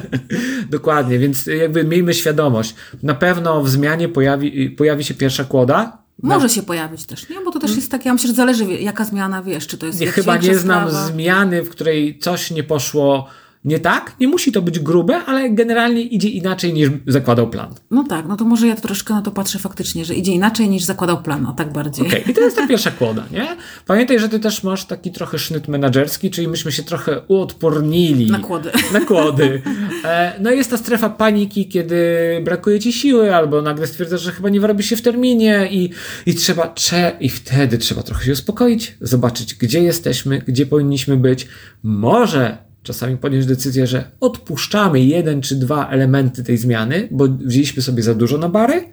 Dokładnie, 0.70 1.18
więc 1.18 1.46
jakby 1.46 1.84
miejmy 1.84 2.14
świadomość. 2.14 2.74
Na 3.02 3.14
pewno 3.14 3.62
w 3.62 3.68
zmianie 3.68 4.08
pojawi, 4.08 4.70
pojawi 4.70 5.04
się 5.04 5.14
pierwsza 5.14 5.44
kłoda. 5.44 5.98
Może 6.22 6.48
się 6.48 6.62
pojawić 6.62 7.06
też, 7.06 7.28
nie? 7.28 7.36
Bo 7.44 7.52
to 7.52 7.58
też 7.58 7.76
jest 7.76 7.90
tak, 7.90 8.04
ja 8.06 8.12
myślę, 8.12 8.28
że 8.28 8.34
zależy 8.34 8.64
jaka 8.64 9.04
zmiana, 9.04 9.42
wiesz, 9.42 9.66
czy 9.66 9.78
to 9.78 9.86
jest 9.86 10.00
Nie, 10.00 10.06
chyba 10.06 10.36
nie 10.36 10.58
znam 10.58 10.88
sprawa. 10.88 11.06
zmiany, 11.06 11.62
w 11.62 11.70
której 11.70 12.18
coś 12.18 12.50
nie 12.50 12.62
poszło 12.64 13.26
nie 13.68 13.78
tak. 13.78 14.16
Nie 14.20 14.28
musi 14.28 14.52
to 14.52 14.62
być 14.62 14.78
grube, 14.78 15.24
ale 15.26 15.50
generalnie 15.50 16.02
idzie 16.02 16.28
inaczej 16.28 16.72
niż 16.72 16.90
zakładał 17.06 17.50
plan. 17.50 17.74
No 17.90 18.04
tak, 18.08 18.26
no 18.28 18.36
to 18.36 18.44
może 18.44 18.66
ja 18.66 18.76
troszkę 18.76 19.14
na 19.14 19.22
to 19.22 19.30
patrzę 19.30 19.58
faktycznie, 19.58 20.04
że 20.04 20.14
idzie 20.14 20.32
inaczej 20.32 20.68
niż 20.68 20.82
zakładał 20.84 21.22
plan, 21.22 21.46
o 21.46 21.52
tak 21.52 21.72
bardziej. 21.72 22.06
Okej, 22.06 22.30
i 22.30 22.34
to 22.34 22.40
jest 22.40 22.56
ta 22.56 22.66
pierwsza 22.66 22.90
kłoda, 22.90 23.24
nie? 23.32 23.56
Pamiętaj, 23.86 24.18
że 24.18 24.28
ty 24.28 24.40
też 24.40 24.62
masz 24.64 24.84
taki 24.84 25.12
trochę 25.12 25.38
sznyt 25.38 25.68
menedżerski, 25.68 26.30
czyli 26.30 26.48
myśmy 26.48 26.72
się 26.72 26.82
trochę 26.82 27.20
uodpornili. 27.28 28.30
Na 28.30 28.38
kłody. 28.38 28.70
Na 28.92 29.00
kłody. 29.00 29.62
E, 30.04 30.32
No 30.40 30.52
i 30.52 30.56
jest 30.56 30.70
ta 30.70 30.76
strefa 30.76 31.10
paniki, 31.10 31.68
kiedy 31.68 31.96
brakuje 32.44 32.80
ci 32.80 32.92
siły, 32.92 33.34
albo 33.34 33.62
nagle 33.62 33.86
stwierdzasz, 33.86 34.22
że 34.22 34.32
chyba 34.32 34.48
nie 34.48 34.60
wyrobi 34.60 34.82
się 34.82 34.96
w 34.96 35.02
terminie 35.02 35.68
i, 35.70 35.90
i 36.26 36.34
trzeba, 36.34 36.68
cze, 36.74 37.12
i 37.20 37.28
wtedy 37.28 37.78
trzeba 37.78 38.02
trochę 38.02 38.24
się 38.24 38.32
uspokoić, 38.32 38.96
zobaczyć, 39.00 39.54
gdzie 39.54 39.82
jesteśmy, 39.82 40.38
gdzie 40.38 40.66
powinniśmy 40.66 41.16
być. 41.16 41.48
Może 41.82 42.67
czasami 42.82 43.16
podjąć 43.16 43.46
decyzję, 43.46 43.86
że 43.86 44.10
odpuszczamy 44.20 45.00
jeden 45.00 45.40
czy 45.42 45.56
dwa 45.56 45.88
elementy 45.88 46.44
tej 46.44 46.58
zmiany, 46.58 47.08
bo 47.10 47.28
wzięliśmy 47.28 47.82
sobie 47.82 48.02
za 48.02 48.14
dużo 48.14 48.38
na 48.38 48.48
bary 48.48 48.84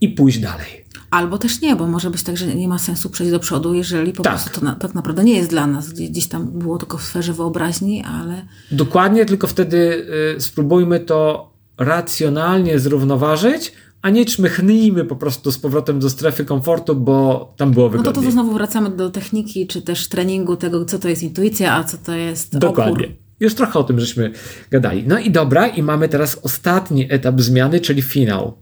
i 0.00 0.08
pójść 0.08 0.38
dalej. 0.38 0.86
Albo 1.10 1.38
też 1.38 1.60
nie, 1.60 1.76
bo 1.76 1.86
może 1.86 2.10
być 2.10 2.22
tak, 2.22 2.36
że 2.36 2.46
nie 2.46 2.68
ma 2.68 2.78
sensu 2.78 3.10
przejść 3.10 3.32
do 3.32 3.38
przodu, 3.38 3.74
jeżeli 3.74 4.12
po 4.12 4.22
Tak. 4.22 4.32
prostu 4.32 4.60
to 4.60 4.66
na, 4.66 4.74
tak 4.74 4.94
naprawdę 4.94 5.24
nie 5.24 5.36
jest 5.36 5.50
dla 5.50 5.66
nas. 5.66 5.92
Gdzieś, 5.92 6.10
gdzieś 6.10 6.26
tam 6.26 6.58
było 6.58 6.78
tylko 6.78 6.98
w 6.98 7.02
sferze 7.02 7.32
wyobraźni, 7.32 8.04
ale 8.04 8.46
Dokładnie, 8.70 9.24
tylko 9.26 9.46
wtedy 9.46 10.06
y, 10.36 10.40
spróbujmy 10.40 11.00
to 11.00 11.50
racjonalnie 11.78 12.78
zrównoważyć, 12.78 13.72
a 14.02 14.10
nie 14.10 14.24
czmychnijmy 14.24 15.04
po 15.04 15.16
prostu 15.16 15.52
z 15.52 15.58
powrotem 15.58 16.00
do 16.00 16.10
strefy 16.10 16.44
komfortu, 16.44 16.96
bo 16.96 17.54
tam 17.56 17.70
było 17.70 17.86
no 17.86 17.92
to, 17.92 17.98
wygodniej. 17.98 18.24
to 18.24 18.30
znowu 18.30 18.52
wracamy 18.52 18.90
do 18.90 19.10
techniki, 19.10 19.66
czy 19.66 19.82
też 19.82 20.08
treningu 20.08 20.56
tego, 20.56 20.84
co 20.84 20.98
to 20.98 21.08
jest 21.08 21.22
intuicja, 21.22 21.74
a 21.74 21.84
co 21.84 21.96
to 21.98 22.14
jest 22.14 22.58
Dokładnie. 22.58 22.92
opór. 22.92 23.16
Już 23.40 23.54
trochę 23.54 23.78
o 23.78 23.84
tym 23.84 24.00
żeśmy 24.00 24.32
gadali. 24.70 25.04
No 25.06 25.18
i 25.18 25.30
dobra, 25.30 25.66
i 25.66 25.82
mamy 25.82 26.08
teraz 26.08 26.40
ostatni 26.42 27.12
etap 27.12 27.40
zmiany, 27.40 27.80
czyli 27.80 28.02
finał. 28.02 28.58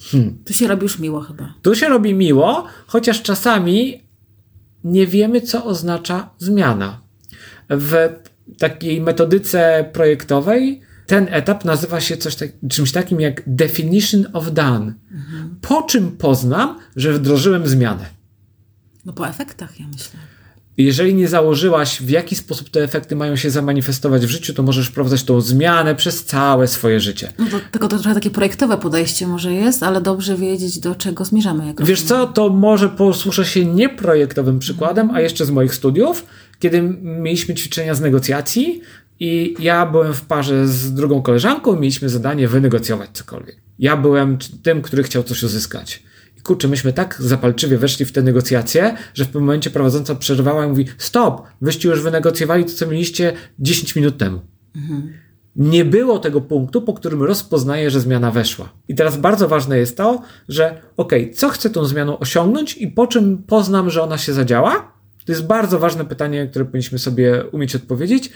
Hmm. 0.00 0.38
Tu 0.44 0.52
się 0.52 0.68
robi 0.68 0.82
już 0.82 0.98
miło 0.98 1.20
chyba. 1.20 1.54
Tu 1.62 1.74
się 1.74 1.88
robi 1.88 2.14
miło, 2.14 2.64
chociaż 2.86 3.22
czasami 3.22 4.02
nie 4.84 5.06
wiemy, 5.06 5.40
co 5.40 5.64
oznacza 5.64 6.30
zmiana. 6.38 7.00
W 7.70 8.08
takiej 8.58 9.00
metodyce 9.00 9.90
projektowej 9.92 10.80
ten 11.10 11.26
etap 11.30 11.64
nazywa 11.64 12.00
się 12.00 12.16
coś 12.16 12.34
tak, 12.34 12.48
czymś 12.68 12.92
takim 12.92 13.20
jak 13.20 13.42
definition 13.46 14.26
of 14.32 14.52
done. 14.52 14.94
Po 15.60 15.82
czym 15.82 16.10
poznam, 16.16 16.78
że 16.96 17.12
wdrożyłem 17.12 17.68
zmianę? 17.68 18.06
No 19.04 19.12
po 19.12 19.28
efektach, 19.28 19.80
ja 19.80 19.86
myślę. 19.88 20.20
Jeżeli 20.76 21.14
nie 21.14 21.28
założyłaś, 21.28 22.02
w 22.02 22.10
jaki 22.10 22.36
sposób 22.36 22.70
te 22.70 22.82
efekty 22.82 23.16
mają 23.16 23.36
się 23.36 23.50
zamanifestować 23.50 24.26
w 24.26 24.30
życiu, 24.30 24.54
to 24.54 24.62
możesz 24.62 24.88
wprowadzać 24.88 25.22
tą 25.22 25.40
zmianę 25.40 25.94
przez 25.94 26.24
całe 26.24 26.68
swoje 26.68 27.00
życie. 27.00 27.32
No 27.38 27.46
to, 27.50 27.60
tylko 27.70 27.88
to 27.88 27.98
trochę 27.98 28.14
takie 28.14 28.30
projektowe 28.30 28.78
podejście 28.78 29.26
może 29.26 29.52
jest, 29.52 29.82
ale 29.82 30.00
dobrze 30.00 30.36
wiedzieć, 30.36 30.78
do 30.78 30.94
czego 30.94 31.24
zmierzamy. 31.24 31.66
Jak 31.66 31.84
Wiesz 31.84 32.02
co, 32.02 32.26
to 32.26 32.48
może 32.48 32.88
posłuszę 32.88 33.44
się 33.44 33.64
nieprojektowym 33.64 34.58
przykładem, 34.58 35.10
a 35.10 35.20
jeszcze 35.20 35.46
z 35.46 35.50
moich 35.50 35.74
studiów, 35.74 36.26
kiedy 36.58 36.82
mieliśmy 37.02 37.54
ćwiczenia 37.54 37.94
z 37.94 38.00
negocjacji 38.00 38.80
i 39.20 39.54
ja 39.58 39.86
byłem 39.86 40.14
w 40.14 40.22
parze 40.22 40.68
z 40.68 40.94
drugą 40.94 41.22
koleżanką 41.22 41.76
i 41.76 41.80
mieliśmy 41.80 42.08
zadanie 42.08 42.48
wynegocjować 42.48 43.10
cokolwiek. 43.12 43.56
Ja 43.78 43.96
byłem 43.96 44.38
tym, 44.62 44.82
który 44.82 45.02
chciał 45.02 45.22
coś 45.22 45.42
uzyskać. 45.42 46.02
I 46.38 46.40
kurczę, 46.40 46.68
myśmy 46.68 46.92
tak 46.92 47.16
zapalczywie 47.20 47.78
weszli 47.78 48.04
w 48.04 48.12
te 48.12 48.22
negocjacje, 48.22 48.96
że 49.14 49.24
w 49.24 49.26
pewnym 49.26 49.44
momencie 49.44 49.70
prowadząca 49.70 50.14
przerwała 50.14 50.66
i 50.66 50.68
mówi: 50.68 50.86
Stop, 50.98 51.42
wyście 51.60 51.88
już 51.88 52.02
wynegocjowali 52.02 52.64
to, 52.64 52.72
co 52.72 52.86
mieliście 52.86 53.32
10 53.58 53.96
minut 53.96 54.18
temu. 54.18 54.40
Nie 55.56 55.84
było 55.84 56.18
tego 56.18 56.40
punktu, 56.40 56.82
po 56.82 56.94
którym 56.94 57.22
rozpoznaję, 57.22 57.90
że 57.90 58.00
zmiana 58.00 58.30
weszła. 58.30 58.68
I 58.88 58.94
teraz 58.94 59.16
bardzo 59.16 59.48
ważne 59.48 59.78
jest 59.78 59.96
to, 59.96 60.22
że 60.48 60.80
ok, 60.96 61.12
co 61.34 61.48
chcę 61.48 61.70
tą 61.70 61.84
zmianą 61.84 62.18
osiągnąć 62.18 62.76
i 62.76 62.88
po 62.88 63.06
czym 63.06 63.38
poznam, 63.38 63.90
że 63.90 64.02
ona 64.02 64.18
się 64.18 64.32
zadziała? 64.32 64.92
To 65.30 65.34
jest 65.34 65.46
bardzo 65.46 65.78
ważne 65.78 66.04
pytanie, 66.04 66.46
które 66.46 66.64
powinniśmy 66.64 66.98
sobie 66.98 67.44
umieć 67.52 67.76
odpowiedzieć. 67.76 68.30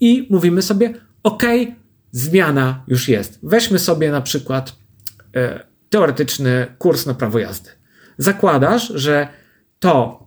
I 0.00 0.26
mówimy 0.30 0.62
sobie, 0.62 0.94
ok, 1.22 1.42
zmiana 2.12 2.84
już 2.88 3.08
jest. 3.08 3.38
Weźmy 3.42 3.78
sobie 3.78 4.10
na 4.10 4.20
przykład 4.20 4.76
e, 5.36 5.66
teoretyczny 5.90 6.66
kurs 6.78 7.06
na 7.06 7.14
prawo 7.14 7.38
jazdy. 7.38 7.70
Zakładasz, 8.18 8.92
że 8.94 9.28
to, 9.78 10.26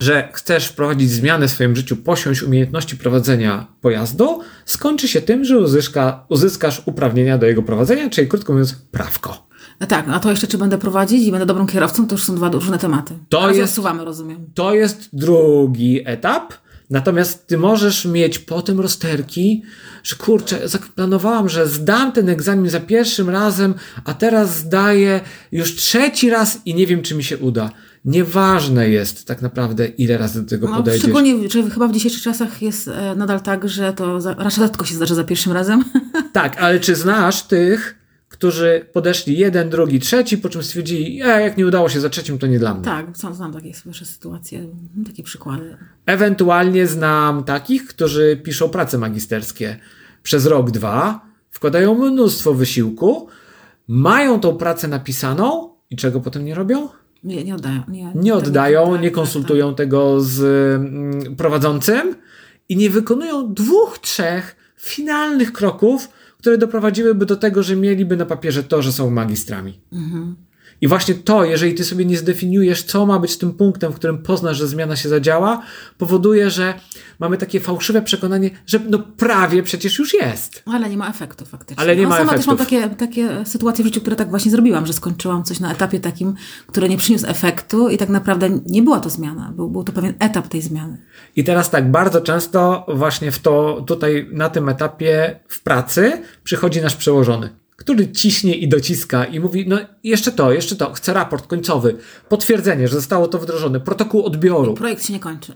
że 0.00 0.28
chcesz 0.32 0.66
wprowadzić 0.66 1.10
zmianę 1.10 1.48
w 1.48 1.50
swoim 1.50 1.76
życiu, 1.76 1.96
posiąść 1.96 2.42
umiejętności 2.42 2.96
prowadzenia 2.96 3.66
pojazdu, 3.80 4.40
skończy 4.64 5.08
się 5.08 5.20
tym, 5.20 5.44
że 5.44 5.58
uzyska, 5.58 6.26
uzyskasz 6.28 6.82
uprawnienia 6.86 7.38
do 7.38 7.46
jego 7.46 7.62
prowadzenia, 7.62 8.10
czyli 8.10 8.28
krótko 8.28 8.52
mówiąc, 8.52 8.74
prawko. 8.90 9.48
No 9.80 9.86
tak, 9.86 10.06
a 10.08 10.20
to 10.20 10.30
jeszcze 10.30 10.46
czy 10.46 10.58
będę 10.58 10.78
prowadzić 10.78 11.22
i 11.26 11.30
będę 11.30 11.46
dobrym 11.46 11.66
kierowcą, 11.66 12.06
to 12.06 12.14
już 12.14 12.24
są 12.24 12.34
dwa 12.36 12.48
różne 12.50 12.78
tematy. 12.78 13.14
To 13.28 13.40
Teraz 13.40 13.56
jest- 13.56 13.70
rozsuwamy, 13.70 14.04
rozumiem. 14.04 14.46
To 14.54 14.74
jest 14.74 15.08
drugi 15.12 16.00
etap. 16.04 16.54
Natomiast 16.90 17.46
ty 17.46 17.58
możesz 17.58 18.04
mieć 18.04 18.38
potem 18.38 18.80
rozterki, 18.80 19.62
że 20.02 20.16
kurczę, 20.16 20.68
zaplanowałam, 20.68 21.48
że 21.48 21.66
zdam 21.66 22.12
ten 22.12 22.28
egzamin 22.28 22.70
za 22.70 22.80
pierwszym 22.80 23.30
razem, 23.30 23.74
a 24.04 24.14
teraz 24.14 24.56
zdaję 24.56 25.20
już 25.52 25.74
trzeci 25.74 26.30
raz 26.30 26.60
i 26.64 26.74
nie 26.74 26.86
wiem, 26.86 27.02
czy 27.02 27.14
mi 27.14 27.24
się 27.24 27.38
uda. 27.38 27.70
Nieważne 28.04 28.88
jest 28.88 29.26
tak 29.26 29.42
naprawdę, 29.42 29.86
ile 29.86 30.18
razy 30.18 30.42
do 30.42 30.48
tego 30.48 30.68
No, 30.68 30.76
podejdziesz. 30.76 31.02
szczególnie, 31.02 31.50
że 31.50 31.70
chyba 31.70 31.88
w 31.88 31.92
dzisiejszych 31.92 32.22
czasach 32.22 32.62
jest 32.62 32.88
e, 32.88 33.14
nadal 33.16 33.40
tak, 33.40 33.68
że 33.68 33.92
to 33.92 34.20
za, 34.20 34.34
raczej 34.34 34.64
rzadko 34.64 34.84
się 34.84 34.94
zdarza 34.94 35.14
za 35.14 35.24
pierwszym 35.24 35.52
razem. 35.52 35.84
Tak, 36.32 36.62
ale 36.62 36.80
czy 36.80 36.94
znasz 36.94 37.42
tych, 37.42 37.96
którzy 38.36 38.86
podeszli 38.92 39.38
jeden, 39.38 39.70
drugi, 39.70 40.00
trzeci, 40.00 40.38
po 40.38 40.48
czym 40.48 40.62
stwierdzili, 40.62 41.22
e, 41.22 41.26
jak 41.42 41.56
nie 41.56 41.66
udało 41.66 41.88
się 41.88 42.00
za 42.00 42.08
trzecim, 42.08 42.38
to 42.38 42.46
nie 42.46 42.58
dla 42.58 42.74
mnie. 42.74 42.84
tak, 42.84 43.16
znam, 43.16 43.34
znam 43.34 43.52
takie 43.52 43.74
słyszę 43.74 44.04
sytuacje, 44.04 44.66
takie 45.06 45.22
przykłady. 45.22 45.76
Ewentualnie 46.06 46.86
znam 46.86 47.44
takich, 47.44 47.86
którzy 47.86 48.40
piszą 48.42 48.68
prace 48.68 48.98
magisterskie 48.98 49.76
przez 50.22 50.46
rok, 50.46 50.70
dwa, 50.70 51.20
wkładają 51.50 51.94
mnóstwo 51.94 52.54
wysiłku, 52.54 53.28
mają 53.88 54.40
tą 54.40 54.56
pracę 54.56 54.88
napisaną 54.88 55.70
i 55.90 55.96
czego 55.96 56.20
potem 56.20 56.44
nie 56.44 56.54
robią? 56.54 56.88
Nie, 57.24 57.44
nie 57.44 57.54
oddają. 57.54 57.82
Nie, 57.88 58.12
Nie 58.14 58.34
oddają, 58.34 58.92
tak, 58.92 59.02
nie 59.02 59.08
tak, 59.08 59.14
konsultują 59.14 59.74
tego 59.74 60.20
z 60.20 60.40
mm, 60.74 61.36
prowadzącym 61.36 62.14
i 62.68 62.76
nie 62.76 62.90
wykonują 62.90 63.54
dwóch, 63.54 63.98
trzech 63.98 64.56
finalnych 64.76 65.52
kroków, 65.52 66.08
które 66.46 66.58
doprowadziłyby 66.58 67.26
do 67.26 67.36
tego, 67.36 67.62
że 67.62 67.76
mieliby 67.76 68.16
na 68.16 68.26
papierze 68.26 68.62
to, 68.62 68.82
że 68.82 68.92
są 68.92 69.10
magistrami. 69.10 69.80
I 70.80 70.88
właśnie 70.88 71.14
to, 71.14 71.44
jeżeli 71.44 71.74
ty 71.74 71.84
sobie 71.84 72.04
nie 72.04 72.18
zdefiniujesz, 72.18 72.82
co 72.82 73.06
ma 73.06 73.18
być 73.18 73.38
tym 73.38 73.52
punktem, 73.52 73.92
w 73.92 73.94
którym 73.94 74.18
poznasz, 74.18 74.56
że 74.56 74.66
zmiana 74.66 74.96
się 74.96 75.08
zadziała, 75.08 75.62
powoduje, 75.98 76.50
że 76.50 76.74
mamy 77.18 77.38
takie 77.38 77.60
fałszywe 77.60 78.02
przekonanie, 78.02 78.50
że 78.66 78.80
no 78.90 78.98
prawie 78.98 79.62
przecież 79.62 79.98
już 79.98 80.14
jest. 80.14 80.62
Ale 80.66 80.90
nie 80.90 80.96
ma 80.96 81.10
efektu 81.10 81.44
faktycznie. 81.44 81.82
Ale 81.82 81.96
nie 81.96 82.02
no, 82.02 82.08
ma 82.08 82.16
sama 82.16 82.32
też 82.32 82.46
mam 82.46 82.56
efektów. 82.56 82.80
takie, 82.80 82.96
takie 82.96 83.46
sytuacje 83.46 83.84
w 83.84 83.86
życiu, 83.86 84.00
które 84.00 84.16
tak 84.16 84.30
właśnie 84.30 84.50
zrobiłam, 84.50 84.86
że 84.86 84.92
skończyłam 84.92 85.44
coś 85.44 85.60
na 85.60 85.72
etapie 85.72 86.00
takim, 86.00 86.34
który 86.66 86.88
nie 86.88 86.96
przyniósł 86.96 87.26
efektu 87.26 87.88
i 87.88 87.98
tak 87.98 88.08
naprawdę 88.08 88.50
nie 88.66 88.82
była 88.82 89.00
to 89.00 89.10
zmiana. 89.10 89.52
Był, 89.56 89.70
był 89.70 89.84
to 89.84 89.92
pewien 89.92 90.14
etap 90.18 90.48
tej 90.48 90.62
zmiany. 90.62 90.98
I 91.36 91.44
teraz 91.44 91.70
tak, 91.70 91.90
bardzo 91.90 92.20
często 92.20 92.86
właśnie 92.88 93.32
w 93.32 93.38
to, 93.38 93.84
tutaj 93.86 94.28
na 94.32 94.48
tym 94.48 94.68
etapie 94.68 95.40
w 95.48 95.62
pracy 95.62 96.22
przychodzi 96.44 96.80
nasz 96.82 96.96
przełożony, 96.96 97.50
który 97.76 98.12
ciśnie 98.12 98.54
i 98.54 98.68
dociska 98.68 99.24
i 99.24 99.40
mówi, 99.40 99.64
no 99.68 99.78
jeszcze 100.04 100.32
to, 100.32 100.52
jeszcze 100.52 100.76
to, 100.76 100.92
chcę 100.92 101.12
raport 101.12 101.46
końcowy, 101.46 101.96
potwierdzenie, 102.28 102.88
że 102.88 102.94
zostało 102.94 103.28
to 103.28 103.38
wdrożone, 103.38 103.80
protokół 103.80 104.24
odbioru. 104.24 104.74
Projekt 104.74 105.06
się 105.06 105.12
nie 105.12 105.20
kończy. 105.20 105.52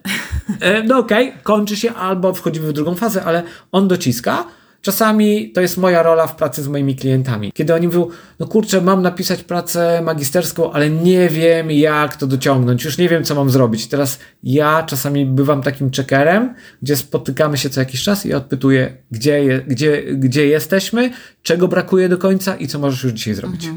E, 0.61 0.83
no 0.83 0.98
okej, 0.98 1.33
kończy 1.42 1.76
się 1.76 1.94
albo 1.94 2.35
wchodzimy 2.35 2.68
w 2.68 2.72
drugą 2.72 2.94
fazę, 2.94 3.24
ale 3.24 3.42
on 3.72 3.88
dociska. 3.88 4.44
Czasami 4.82 5.50
to 5.50 5.60
jest 5.60 5.76
moja 5.76 6.02
rola 6.02 6.26
w 6.26 6.36
pracy 6.36 6.62
z 6.62 6.68
moimi 6.68 6.96
klientami. 6.96 7.52
Kiedy 7.52 7.74
oni 7.74 7.86
mówią, 7.86 8.08
no 8.38 8.46
kurczę, 8.46 8.80
mam 8.80 9.02
napisać 9.02 9.42
pracę 9.42 10.02
magisterską, 10.04 10.72
ale 10.72 10.90
nie 10.90 11.28
wiem 11.28 11.70
jak 11.70 12.16
to 12.16 12.26
dociągnąć, 12.26 12.84
już 12.84 12.98
nie 12.98 13.08
wiem 13.08 13.24
co 13.24 13.34
mam 13.34 13.50
zrobić. 13.50 13.88
Teraz 13.88 14.18
ja 14.42 14.82
czasami 14.82 15.26
bywam 15.26 15.62
takim 15.62 15.90
checkerem, 15.90 16.54
gdzie 16.82 16.96
spotykamy 16.96 17.58
się 17.58 17.70
co 17.70 17.80
jakiś 17.80 18.02
czas 18.02 18.26
i 18.26 18.34
odpytuję, 18.34 18.96
gdzie, 19.10 19.44
je, 19.44 19.60
gdzie, 19.60 20.02
gdzie 20.02 20.46
jesteśmy, 20.46 21.10
czego 21.42 21.68
brakuje 21.68 22.08
do 22.08 22.18
końca 22.18 22.56
i 22.56 22.66
co 22.66 22.78
możesz 22.78 23.04
już 23.04 23.12
dzisiaj 23.12 23.34
zrobić. 23.34 23.68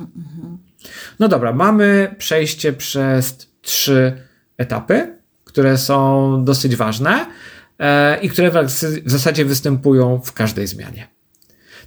No 1.20 1.28
dobra, 1.28 1.54
mamy 1.54 2.16
przejście 2.18 2.74
przez 2.74 3.48
trzy 3.62 4.14
etapy, 4.58 5.18
które 5.44 5.78
są 5.78 6.44
dosyć 6.46 6.76
ważne 6.76 7.26
i 8.22 8.30
które 8.30 8.52
w, 8.52 8.72
w 9.06 9.12
zasadzie 9.12 9.46
występują 9.46 10.22
w 10.24 10.34
każdej 10.34 10.68
zmianie. 10.68 11.08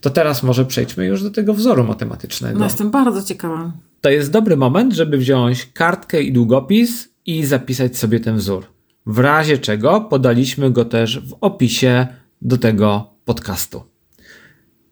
To 0.00 0.10
teraz 0.10 0.42
może 0.42 0.64
przejdźmy 0.64 1.06
już 1.06 1.22
do 1.22 1.30
tego 1.30 1.54
wzoru 1.54 1.84
matematycznego. 1.84 2.58
No 2.58 2.64
jestem 2.64 2.90
bardzo 2.90 3.22
ciekawa. 3.22 3.72
To 4.00 4.10
jest 4.10 4.30
dobry 4.30 4.56
moment, 4.56 4.92
żeby 4.94 5.18
wziąć 5.18 5.66
kartkę 5.72 6.22
i 6.22 6.32
długopis 6.32 7.08
i 7.26 7.46
zapisać 7.46 7.96
sobie 7.96 8.20
ten 8.20 8.36
wzór. 8.36 8.66
W 9.06 9.18
razie 9.18 9.58
czego 9.58 10.00
podaliśmy 10.00 10.70
go 10.70 10.84
też 10.84 11.20
w 11.20 11.36
opisie 11.40 12.06
do 12.42 12.58
tego 12.58 13.10
podcastu. 13.24 13.82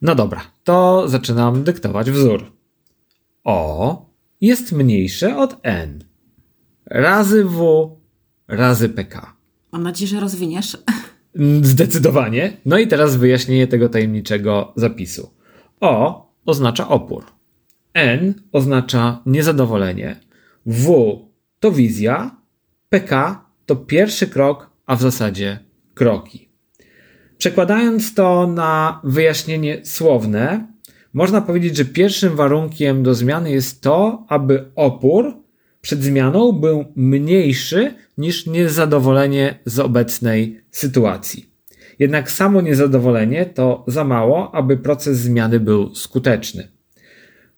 No 0.03 0.15
dobra, 0.15 0.41
to 0.65 1.09
zaczynam 1.09 1.65
dyktować 1.65 2.11
wzór. 2.11 2.53
O 3.45 4.07
jest 4.41 4.73
mniejsze 4.73 5.37
od 5.37 5.57
n 5.63 6.05
razy 6.87 7.45
w 7.45 7.89
razy 8.49 8.89
pk. 8.89 9.35
Mam 9.75 9.83
nadzieję, 9.83 10.09
że 10.09 10.21
rozwiniesz. 10.21 10.77
Mm, 11.37 11.65
Zdecydowanie. 11.65 12.57
No 12.67 12.79
i 12.79 12.89
teraz 12.89 13.17
wyjaśnienie 13.17 13.67
tego 13.67 13.89
tajemniczego 13.89 14.73
zapisu. 14.77 15.31
O 15.81 16.27
oznacza 16.47 16.89
opór. 16.89 17.25
N 17.95 18.35
oznacza 18.53 19.23
niezadowolenie. 19.27 20.21
W 20.67 21.17
to 21.61 21.73
wizja. 21.73 22.37
PK 22.89 23.45
to 23.67 23.77
pierwszy 23.77 24.27
krok, 24.27 24.71
a 24.87 24.97
w 24.97 25.01
zasadzie 25.01 25.59
kroki. 25.95 26.49
Przekładając 27.39 28.15
to 28.15 28.47
na 28.47 29.01
wyjaśnienie 29.05 29.81
słowne, 29.85 30.67
można 31.13 31.41
powiedzieć, 31.41 31.77
że 31.77 31.85
pierwszym 31.85 32.37
warunkiem 32.37 33.03
do 33.03 33.15
zmiany 33.15 33.51
jest 33.51 33.83
to, 33.83 34.25
aby 34.29 34.71
opór 34.75 35.44
przed 35.85 36.03
zmianą 36.03 36.53
był 36.53 36.85
mniejszy 36.97 37.95
niż 38.19 38.47
niezadowolenie 38.47 39.59
z 39.65 39.79
obecnej 39.79 40.61
sytuacji. 40.71 41.51
Jednak 41.99 42.31
samo 42.31 42.61
niezadowolenie 42.61 43.47
to 43.47 43.85
za 43.87 44.05
mało, 44.05 44.55
aby 44.55 44.77
proces 44.77 45.19
zmiany 45.19 45.61
był 45.61 45.95
skuteczny. 45.95 46.69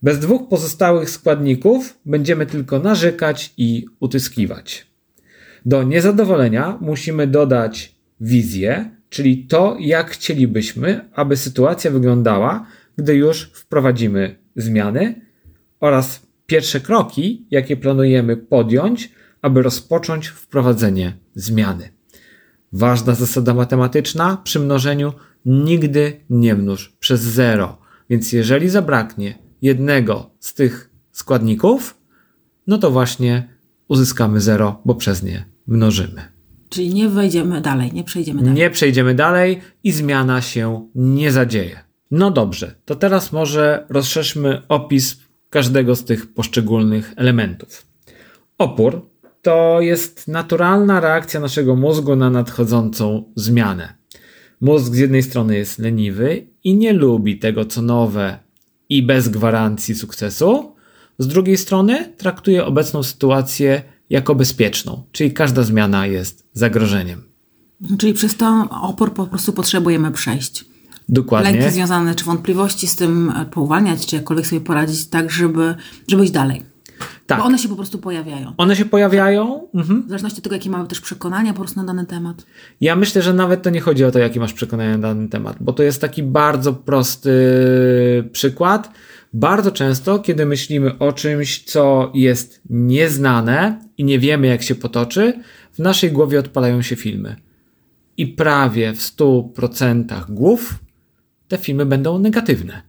Bez 0.03 0.19
dwóch 0.19 0.49
pozostałych 0.49 1.11
składników 1.11 1.99
będziemy 2.07 2.47
tylko 2.47 2.79
narzekać 2.79 3.55
i 3.57 3.87
utyskiwać. 4.01 4.87
Do 5.67 5.83
niezadowolenia 5.83 6.79
musimy 6.81 7.27
dodać 7.27 7.95
wizję, 8.21 8.91
czyli 9.09 9.47
to, 9.47 9.77
jak 9.81 10.11
chcielibyśmy, 10.11 11.09
aby 11.15 11.37
sytuacja 11.37 11.91
wyglądała, 11.91 12.67
gdy 12.97 13.15
już 13.15 13.51
wprowadzimy 13.55 14.37
zmiany, 14.57 15.27
oraz 15.81 16.26
pierwsze 16.47 16.81
kroki, 16.81 17.47
jakie 17.51 17.77
planujemy 17.77 18.37
podjąć, 18.37 19.13
aby 19.43 19.63
rozpocząć 19.63 20.29
wprowadzenie 20.29 21.17
zmiany. 21.35 21.89
Ważna 22.73 23.15
zasada 23.15 23.55
matematyczna 23.55 24.37
przy 24.45 24.61
mnożeniu 24.61 25.13
nigdy 25.45 26.21
nie 26.31 26.55
mnóż 26.55 26.97
przez 27.01 27.21
zero. 27.21 27.79
Więc 28.11 28.33
jeżeli 28.33 28.69
zabraknie 28.69 29.39
jednego 29.63 30.31
z 30.41 30.55
tych 30.55 30.91
składników, 31.13 32.01
no 32.67 32.79
to 32.79 32.91
właśnie 32.91 33.49
uzyskamy 33.89 34.41
zero, 34.41 34.81
bo 34.85 34.95
przez 34.95 35.23
nie 35.23 35.45
mnożymy. 35.67 36.23
Czyli 36.69 36.95
nie 36.95 37.09
wejdziemy 37.09 37.61
dalej, 37.61 37.93
nie 37.93 38.05
przejdziemy 38.05 38.41
dalej. 38.41 38.55
Nie 38.55 38.71
przejdziemy 38.71 39.15
dalej 39.15 39.61
i 39.85 39.93
zmiana 39.93 40.43
się 40.43 40.89
nie 40.95 41.33
zadzieje. 41.33 41.79
No 42.11 42.31
dobrze, 42.31 42.75
to 42.85 42.95
teraz 42.95 43.33
może 43.33 43.87
rozszerzmy 43.89 44.63
opis 44.69 45.26
każdego 45.51 45.97
z 45.97 46.05
tych 46.05 46.35
poszczególnych 46.35 47.13
elementów. 47.17 47.87
Opór 48.59 49.11
to 49.43 49.81
jest 49.81 50.29
naturalna 50.29 51.01
reakcja 51.01 51.41
naszego 51.41 51.77
mózgu 51.77 52.17
na 52.17 52.31
nadchodzącą 52.31 53.33
zmianę. 53.37 53.95
Mózg 54.61 54.95
z 54.95 54.99
jednej 54.99 55.23
strony 55.23 55.57
jest 55.57 55.79
leniwy 55.79 56.47
i 56.65 56.75
nie 56.75 56.93
lubi 56.93 57.39
tego, 57.39 57.65
co 57.65 57.83
nowe 57.83 58.39
i 58.89 59.03
bez 59.03 59.29
gwarancji 59.29 59.95
sukcesu, 59.95 60.77
z 61.19 61.27
drugiej 61.27 61.57
strony 61.57 62.13
traktuje 62.17 62.65
obecną 62.65 63.03
sytuację 63.03 63.83
jako 64.11 64.35
bezpieczną, 64.35 65.03
czyli 65.13 65.33
każda 65.33 65.63
zmiana 65.63 66.07
jest 66.07 66.49
zagrożeniem. 66.53 67.23
Czyli 67.99 68.15
przez 68.15 68.37
to 68.37 68.69
opór 68.83 69.15
po 69.15 69.27
prostu 69.27 69.53
potrzebujemy 69.53 70.11
przejść. 70.11 70.65
Dokładnie. 71.09 71.53
Lęki 71.53 71.75
związane, 71.75 72.15
czy 72.15 72.25
wątpliwości 72.25 72.89
z 72.89 72.97
tym 72.97 73.33
e, 73.37 73.45
pouwalniać, 73.45 74.07
czy 74.07 74.17
jakkolwiek 74.17 74.47
sobie 74.47 74.61
poradzić 74.61 75.07
tak, 75.07 75.31
żeby, 75.31 75.75
żeby 76.09 76.25
iść 76.25 76.33
dalej. 76.33 76.63
Tak. 77.27 77.39
Bo 77.39 77.45
one 77.45 77.59
się 77.59 77.69
po 77.69 77.77
prostu 77.77 77.99
pojawiają. 77.99 78.53
One 78.57 78.77
się 78.77 78.85
pojawiają. 78.85 79.69
Mhm. 79.75 80.03
W 80.03 80.09
zależności 80.09 80.39
od 80.39 80.45
tego, 80.45 80.57
jakie 80.57 80.71
mamy 80.71 80.89
też 80.89 81.01
przekonania 81.01 81.53
po 81.53 81.59
prostu 81.59 81.81
na 81.81 81.87
dany 81.87 82.07
temat. 82.07 82.47
Ja 82.81 82.97
myślę, 82.97 83.23
że 83.23 83.35
nawet 83.35 83.63
to 83.63 83.71
nie 83.71 83.81
chodzi 83.81 84.05
o 84.05 84.11
to, 84.11 84.19
jakie 84.19 84.41
masz 84.41 84.53
przekonania 84.53 84.91
na 84.91 85.09
dany 85.09 85.29
temat, 85.29 85.57
bo 85.61 85.73
to 85.73 85.83
jest 85.83 86.01
taki 86.01 86.23
bardzo 86.23 86.73
prosty 86.73 87.33
przykład. 88.33 88.91
Bardzo 89.33 89.71
często, 89.71 90.19
kiedy 90.19 90.47
myślimy 90.47 90.99
o 90.99 91.13
czymś, 91.13 91.65
co 91.65 92.11
jest 92.15 92.61
nieznane 92.71 93.81
i 93.99 94.05
nie 94.05 94.19
wiemy, 94.19 94.47
jak 94.47 94.63
się 94.63 94.75
potoczy, 94.75 95.33
w 95.73 95.79
naszej 95.79 96.13
głowie 96.13 96.39
odpalają 96.39 96.83
się 96.83 96.97
filmy. 96.97 97.37
I 98.17 98.27
prawie 98.27 98.93
w 98.93 98.99
100% 98.99 100.31
głów 100.31 100.75
te 101.49 101.59
filmy 101.59 101.87
będą 101.87 102.19
negatywne. 102.19 102.83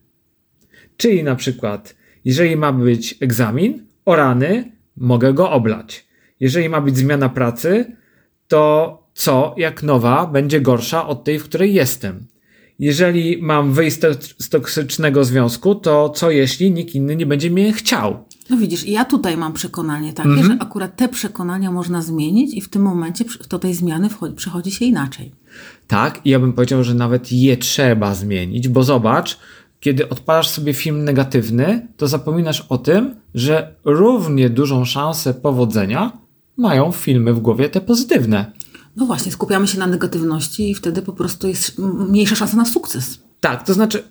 Czyli 0.97 1.23
na 1.23 1.35
przykład, 1.35 1.95
jeżeli 2.25 2.55
ma 2.55 2.73
być 2.73 3.15
egzamin, 3.21 3.85
o 4.05 4.15
rany, 4.15 4.71
mogę 4.97 5.33
go 5.33 5.51
oblać. 5.51 6.07
Jeżeli 6.39 6.69
ma 6.69 6.81
być 6.81 6.97
zmiana 6.97 7.29
pracy, 7.29 7.95
to 8.47 9.03
co, 9.13 9.55
jak 9.57 9.83
nowa, 9.83 10.27
będzie 10.27 10.61
gorsza 10.61 11.07
od 11.07 11.23
tej, 11.23 11.39
w 11.39 11.43
której 11.43 11.73
jestem. 11.73 12.27
Jeżeli 12.79 13.41
mam 13.41 13.73
wyjść 13.73 13.99
z 14.39 14.49
toksycznego 14.49 15.23
związku, 15.23 15.75
to 15.75 16.09
co 16.09 16.31
jeśli 16.31 16.71
nikt 16.71 16.95
inny 16.95 17.15
nie 17.15 17.25
będzie 17.25 17.51
mnie 17.51 17.73
chciał? 17.73 18.25
No 18.49 18.57
widzisz, 18.57 18.87
ja 18.87 19.05
tutaj 19.05 19.37
mam 19.37 19.53
przekonanie 19.53 20.13
takie, 20.13 20.29
-hmm. 20.29 20.47
że 20.47 20.57
akurat 20.59 20.95
te 20.95 21.09
przekonania 21.09 21.71
można 21.71 22.01
zmienić 22.01 22.53
i 22.53 22.61
w 22.61 22.69
tym 22.69 22.81
momencie 22.81 23.25
do 23.49 23.59
tej 23.59 23.73
zmiany 23.73 24.09
wchodzi, 24.09 24.35
przychodzi 24.35 24.71
się 24.71 24.85
inaczej. 24.85 25.31
Tak, 25.87 26.21
i 26.25 26.29
ja 26.29 26.39
bym 26.39 26.53
powiedział, 26.53 26.83
że 26.83 26.93
nawet 26.93 27.31
je 27.31 27.57
trzeba 27.57 28.15
zmienić, 28.15 28.67
bo 28.67 28.83
zobacz, 28.83 29.37
kiedy 29.79 30.09
odpalasz 30.09 30.49
sobie 30.49 30.73
film 30.73 31.03
negatywny, 31.03 31.87
to 31.97 32.07
zapominasz 32.07 32.65
o 32.69 32.77
tym, 32.77 33.15
że 33.35 33.75
równie 33.85 34.49
dużą 34.49 34.85
szansę 34.85 35.33
powodzenia 35.33 36.11
mają 36.57 36.91
filmy 36.91 37.33
w 37.33 37.39
głowie 37.39 37.69
te 37.69 37.81
pozytywne. 37.81 38.51
No 38.95 39.05
właśnie, 39.05 39.31
skupiamy 39.31 39.67
się 39.67 39.79
na 39.79 39.87
negatywności 39.87 40.71
i 40.71 40.75
wtedy 40.75 41.01
po 41.01 41.13
prostu 41.13 41.47
jest 41.47 41.79
mniejsza 41.79 42.35
szansa 42.35 42.57
na 42.57 42.65
sukces. 42.65 43.19
Tak, 43.39 43.63
to 43.65 43.73
znaczy, 43.73 44.03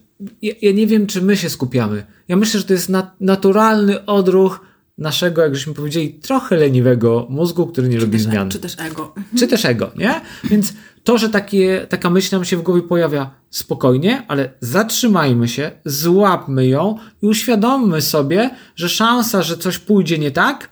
ja, 0.43 0.55
ja 0.63 0.73
nie 0.73 0.87
wiem, 0.87 1.07
czy 1.07 1.23
my 1.23 1.37
się 1.37 1.51
skupiamy. 1.51 2.07
Ja 2.29 2.37
myślę, 2.37 2.61
że 2.61 2.67
to 2.67 2.73
jest 2.73 2.89
nat 2.89 3.21
naturalny 3.21 4.07
odruch 4.07 4.61
naszego, 4.99 5.43
jak 5.43 5.55
żeśmy 5.55 5.75
powiedzieli, 5.75 6.15
trochę 6.15 6.57
leniwego 6.57 7.27
mózgu, 7.31 7.67
który 7.67 7.89
nie 7.89 7.99
czy 7.99 8.05
lubi 8.05 8.19
też, 8.19 8.23
zmian. 8.23 8.51
Czy 8.51 8.59
też 8.59 8.77
ego. 8.79 9.15
Czy 9.39 9.47
też 9.47 9.65
ego, 9.65 9.91
nie? 9.97 10.21
Więc 10.45 10.73
to, 11.05 11.19
że 11.19 11.29
takie, 11.29 11.87
taka 11.89 12.11
myśl 12.11 12.35
nam 12.37 12.45
się 12.45 12.57
w 12.57 12.63
głowie 12.63 12.83
pojawia 12.83 13.31
spokojnie, 13.51 14.23
ale 14.29 14.53
zatrzymajmy 14.61 15.49
się, 15.49 15.71
złapmy 15.85 16.67
ją 16.67 16.99
i 17.23 17.27
uświadommy 17.27 18.03
sobie, 18.03 18.51
że 18.77 18.89
szansa, 18.89 19.43
że 19.43 19.57
coś 19.57 19.79
pójdzie 19.79 20.19
nie 20.19 20.31
tak, 20.31 20.71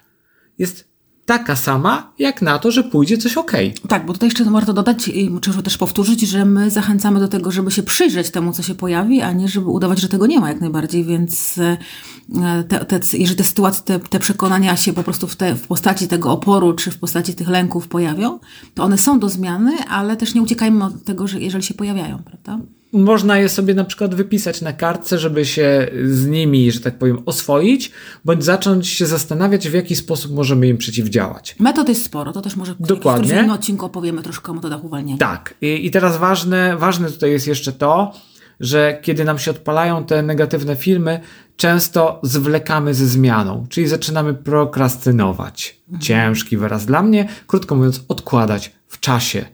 jest 0.58 0.93
taka 1.26 1.56
sama, 1.56 2.12
jak 2.18 2.42
na 2.42 2.58
to, 2.58 2.70
że 2.70 2.82
pójdzie 2.82 3.18
coś 3.18 3.36
ok. 3.36 3.52
Tak, 3.88 4.06
bo 4.06 4.12
tutaj 4.12 4.26
jeszcze 4.28 4.44
warto 4.44 4.72
dodać, 4.72 5.10
czy 5.40 5.62
też 5.62 5.78
powtórzyć, 5.78 6.20
że 6.20 6.44
my 6.44 6.70
zachęcamy 6.70 7.20
do 7.20 7.28
tego, 7.28 7.50
żeby 7.50 7.70
się 7.70 7.82
przyjrzeć 7.82 8.30
temu, 8.30 8.52
co 8.52 8.62
się 8.62 8.74
pojawi, 8.74 9.22
a 9.22 9.32
nie 9.32 9.48
żeby 9.48 9.66
udawać, 9.66 10.00
że 10.00 10.08
tego 10.08 10.26
nie 10.26 10.40
ma 10.40 10.48
jak 10.48 10.60
najbardziej, 10.60 11.04
więc 11.04 11.58
e, 11.58 12.64
te, 12.68 12.84
te, 12.84 13.00
jeżeli 13.12 13.36
te 13.36 13.44
sytuacje, 13.44 13.82
te, 13.84 14.00
te 14.00 14.18
przekonania 14.18 14.76
się 14.76 14.92
po 14.92 15.02
prostu 15.02 15.26
w, 15.26 15.36
te, 15.36 15.54
w 15.54 15.66
postaci 15.66 16.08
tego 16.08 16.32
oporu, 16.32 16.72
czy 16.72 16.90
w 16.90 16.98
postaci 16.98 17.34
tych 17.34 17.48
lęków 17.48 17.88
pojawią, 17.88 18.38
to 18.74 18.84
one 18.84 18.98
są 18.98 19.18
do 19.18 19.28
zmiany, 19.28 19.72
ale 19.88 20.16
też 20.16 20.34
nie 20.34 20.42
uciekajmy 20.42 20.84
od 20.84 21.04
tego, 21.04 21.26
że 21.26 21.40
jeżeli 21.40 21.64
się 21.64 21.74
pojawiają, 21.74 22.18
prawda? 22.24 22.58
Można 22.94 23.38
je 23.38 23.48
sobie 23.48 23.74
na 23.74 23.84
przykład 23.84 24.14
wypisać 24.14 24.60
na 24.60 24.72
kartce, 24.72 25.18
żeby 25.18 25.44
się 25.44 25.90
z 26.04 26.26
nimi, 26.26 26.72
że 26.72 26.80
tak 26.80 26.98
powiem, 26.98 27.22
oswoić, 27.26 27.90
bądź 28.24 28.44
zacząć 28.44 28.88
się 28.88 29.06
zastanawiać, 29.06 29.68
w 29.68 29.74
jaki 29.74 29.96
sposób 29.96 30.32
możemy 30.32 30.68
im 30.68 30.78
przeciwdziałać. 30.78 31.56
Metod 31.58 31.88
jest 31.88 32.04
sporo, 32.04 32.32
to 32.32 32.40
też 32.40 32.56
może 32.56 32.74
Dokładnie. 32.80 33.28
w 33.28 33.32
innym 33.32 33.50
odcinku 33.50 33.86
opowiemy 33.86 34.22
troszkę 34.22 34.52
o 34.52 34.54
metodach 34.54 34.84
uwalniania. 34.84 35.18
Tak. 35.18 35.54
I, 35.60 35.86
I 35.86 35.90
teraz 35.90 36.16
ważne, 36.16 36.76
ważne 36.76 37.10
tutaj 37.10 37.30
jest 37.30 37.46
jeszcze 37.46 37.72
to, 37.72 38.12
że 38.60 38.98
kiedy 39.02 39.24
nam 39.24 39.38
się 39.38 39.50
odpalają 39.50 40.04
te 40.04 40.22
negatywne 40.22 40.76
filmy, 40.76 41.20
często 41.56 42.20
zwlekamy 42.22 42.94
ze 42.94 43.06
zmianą, 43.06 43.66
czyli 43.68 43.88
zaczynamy 43.88 44.34
prokrastynować. 44.34 45.80
Mhm. 45.88 46.00
Ciężki 46.02 46.56
wyraz 46.56 46.86
dla 46.86 47.02
mnie, 47.02 47.28
krótko 47.46 47.74
mówiąc, 47.74 48.04
odkładać 48.08 48.72
w 48.88 49.00
czasie 49.00 49.44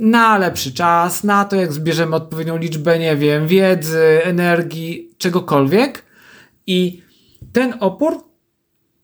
na 0.00 0.38
lepszy 0.38 0.72
czas, 0.72 1.24
na 1.24 1.44
to, 1.44 1.56
jak 1.56 1.72
zbierzemy 1.72 2.16
odpowiednią 2.16 2.58
liczbę, 2.58 2.98
nie 2.98 3.16
wiem, 3.16 3.46
wiedzy, 3.46 4.20
energii, 4.24 5.10
czegokolwiek. 5.18 6.04
I 6.66 7.02
ten 7.52 7.74
opór 7.80 8.24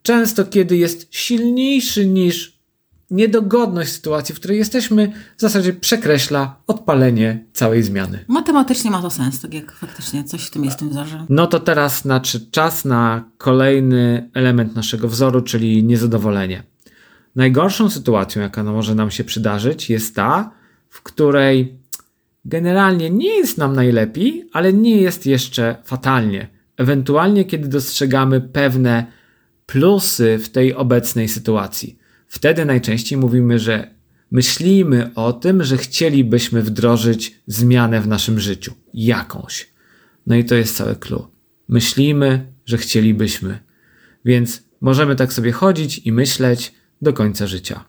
często, 0.03 0.45
kiedy 0.45 0.77
jest 0.77 1.15
silniejszy 1.15 2.07
niż 2.07 2.57
niedogodność 3.11 3.93
sytuacji, 3.93 4.35
w 4.35 4.39
której 4.39 4.59
jesteśmy, 4.59 5.13
w 5.37 5.41
zasadzie 5.41 5.73
przekreśla 5.73 6.57
odpalenie 6.67 7.45
całej 7.53 7.83
zmiany. 7.83 8.25
Matematycznie 8.29 8.91
ma 8.91 9.03
to 9.03 9.11
sens, 9.11 9.41
tak 9.41 9.55
jak 9.55 9.73
faktycznie 9.73 10.25
coś 10.25 10.45
w 10.45 10.51
tym 10.51 10.65
jest 10.65 10.77
w 10.77 10.79
tym 10.79 10.89
wzorze. 10.89 11.27
No 11.29 11.47
to 11.47 11.61
teraz 11.61 12.01
znaczy 12.01 12.51
czas 12.51 12.85
na 12.85 13.31
kolejny 13.39 14.31
element 14.35 14.75
naszego 14.75 15.09
wzoru, 15.09 15.41
czyli 15.43 15.85
niezadowolenie. 15.85 16.63
Najgorszą 17.37 17.91
sytuacją, 17.91 18.43
jaka 18.43 18.65
może 18.65 18.95
nam 18.95 19.11
się 19.11 19.25
przydarzyć, 19.25 19.91
jest 19.91 20.15
ta, 20.15 20.56
w 20.97 21.03
której 21.03 21.79
generalnie 22.45 23.11
nie 23.11 23.37
jest 23.37 23.59
nam 23.59 23.75
najlepiej, 23.75 24.49
ale 24.53 24.73
nie 24.73 24.97
jest 24.97 25.27
jeszcze 25.27 25.77
fatalnie. 25.85 26.49
Ewentualnie, 26.77 27.45
kiedy 27.45 27.69
dostrzegamy 27.69 28.41
pewne 28.41 29.07
plusy 29.67 30.39
w 30.39 30.49
tej 30.49 30.75
obecnej 30.75 31.29
sytuacji. 31.29 31.99
Wtedy 32.29 32.65
najczęściej 32.65 33.19
mówimy, 33.19 33.59
że 33.59 33.95
myślimy 34.31 35.11
o 35.15 35.33
tym, 35.33 35.65
że 35.65 35.77
chcielibyśmy 35.77 36.63
wdrożyć 36.63 37.41
zmianę 37.47 38.01
w 38.01 38.09
naszym 38.09 38.41
życiu. 38.41 38.73
Jakąś. 38.95 39.71
No 40.27 40.37
i 40.37 40.45
to 40.45 40.55
jest 40.55 40.77
całe 40.77 40.95
clue. 40.95 41.29
Myślimy, 41.69 42.53
że 42.65 42.79
chcielibyśmy. 42.79 43.59
Więc 44.25 44.63
możemy 44.81 45.17
tak 45.17 45.33
sobie 45.33 45.53
chodzić 45.53 45.99
i 45.99 46.13
myśleć 46.13 46.75
do 47.03 47.13
końca 47.13 47.47
życia. 47.47 47.85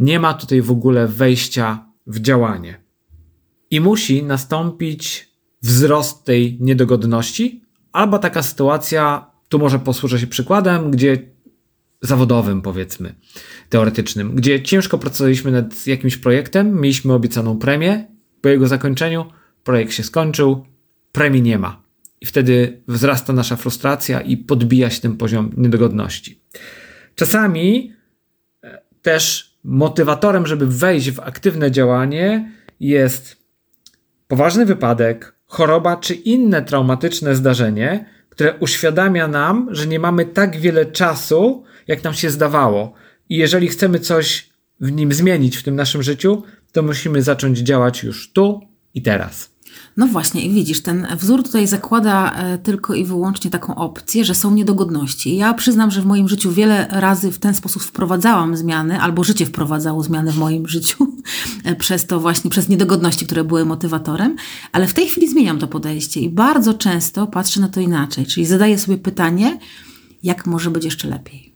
Nie 0.00 0.20
ma 0.20 0.34
tutaj 0.34 0.62
w 0.62 0.70
ogóle 0.70 1.08
wejścia 1.08 1.89
w 2.06 2.20
działanie. 2.20 2.80
I 3.70 3.80
musi 3.80 4.22
nastąpić 4.22 5.30
wzrost 5.62 6.24
tej 6.24 6.58
niedogodności, 6.60 7.62
albo 7.92 8.18
taka 8.18 8.42
sytuacja, 8.42 9.30
tu 9.48 9.58
może 9.58 9.78
posłużę 9.78 10.18
się 10.18 10.26
przykładem, 10.26 10.90
gdzie 10.90 11.18
zawodowym, 12.02 12.62
powiedzmy, 12.62 13.14
teoretycznym, 13.68 14.34
gdzie 14.34 14.62
ciężko 14.62 14.98
pracowaliśmy 14.98 15.50
nad 15.50 15.86
jakimś 15.86 16.16
projektem, 16.16 16.80
mieliśmy 16.80 17.12
obiecaną 17.12 17.58
premię, 17.58 18.06
po 18.40 18.48
jego 18.48 18.68
zakończeniu 18.68 19.24
projekt 19.64 19.92
się 19.92 20.02
skończył, 20.02 20.66
premii 21.12 21.42
nie 21.42 21.58
ma. 21.58 21.82
I 22.20 22.26
wtedy 22.26 22.82
wzrasta 22.88 23.32
nasza 23.32 23.56
frustracja 23.56 24.20
i 24.20 24.36
podbija 24.36 24.90
się 24.90 25.00
ten 25.00 25.16
poziom 25.16 25.52
niedogodności. 25.56 26.42
Czasami 27.14 27.92
e, 28.62 28.82
też 29.02 29.49
motywatorem, 29.64 30.46
żeby 30.46 30.66
wejść 30.66 31.10
w 31.10 31.20
aktywne 31.20 31.70
działanie, 31.70 32.52
jest 32.80 33.36
poważny 34.28 34.66
wypadek, 34.66 35.34
choroba 35.46 35.96
czy 35.96 36.14
inne 36.14 36.62
traumatyczne 36.62 37.34
zdarzenie, 37.34 38.06
które 38.28 38.54
uświadamia 38.58 39.28
nam, 39.28 39.68
że 39.70 39.86
nie 39.86 39.98
mamy 39.98 40.24
tak 40.24 40.56
wiele 40.56 40.86
czasu, 40.86 41.64
jak 41.86 42.04
nam 42.04 42.14
się 42.14 42.30
zdawało. 42.30 42.92
I 43.28 43.36
jeżeli 43.36 43.68
chcemy 43.68 43.98
coś 43.98 44.50
w 44.80 44.92
nim 44.92 45.12
zmienić 45.12 45.56
w 45.56 45.62
tym 45.62 45.76
naszym 45.76 46.02
życiu, 46.02 46.42
to 46.72 46.82
musimy 46.82 47.22
zacząć 47.22 47.58
działać 47.58 48.02
już 48.02 48.32
tu 48.32 48.60
i 48.94 49.02
teraz. 49.02 49.50
No 49.96 50.06
właśnie, 50.06 50.46
i 50.46 50.50
widzisz, 50.50 50.82
ten 50.82 51.06
wzór 51.16 51.42
tutaj 51.42 51.66
zakłada 51.66 52.32
e, 52.32 52.58
tylko 52.58 52.94
i 52.94 53.04
wyłącznie 53.04 53.50
taką 53.50 53.74
opcję, 53.74 54.24
że 54.24 54.34
są 54.34 54.54
niedogodności. 54.54 55.36
Ja 55.36 55.54
przyznam, 55.54 55.90
że 55.90 56.02
w 56.02 56.06
moim 56.06 56.28
życiu 56.28 56.52
wiele 56.52 56.86
razy 56.90 57.32
w 57.32 57.38
ten 57.38 57.54
sposób 57.54 57.82
wprowadzałam 57.82 58.56
zmiany, 58.56 59.00
albo 59.00 59.24
życie 59.24 59.46
wprowadzało 59.46 60.02
zmiany 60.02 60.32
w 60.32 60.38
moim 60.38 60.68
życiu, 60.76 61.06
e, 61.64 61.76
przez 61.76 62.06
to 62.06 62.20
właśnie, 62.20 62.50
przez 62.50 62.68
niedogodności, 62.68 63.26
które 63.26 63.44
były 63.44 63.64
motywatorem, 63.64 64.36
ale 64.72 64.86
w 64.86 64.94
tej 64.94 65.08
chwili 65.08 65.28
zmieniam 65.28 65.58
to 65.58 65.66
podejście 65.66 66.20
i 66.20 66.30
bardzo 66.30 66.74
często 66.74 67.26
patrzę 67.26 67.60
na 67.60 67.68
to 67.68 67.80
inaczej, 67.80 68.26
czyli 68.26 68.46
zadaję 68.46 68.78
sobie 68.78 68.98
pytanie, 68.98 69.58
jak 70.22 70.46
może 70.46 70.70
być 70.70 70.84
jeszcze 70.84 71.08
lepiej. 71.08 71.54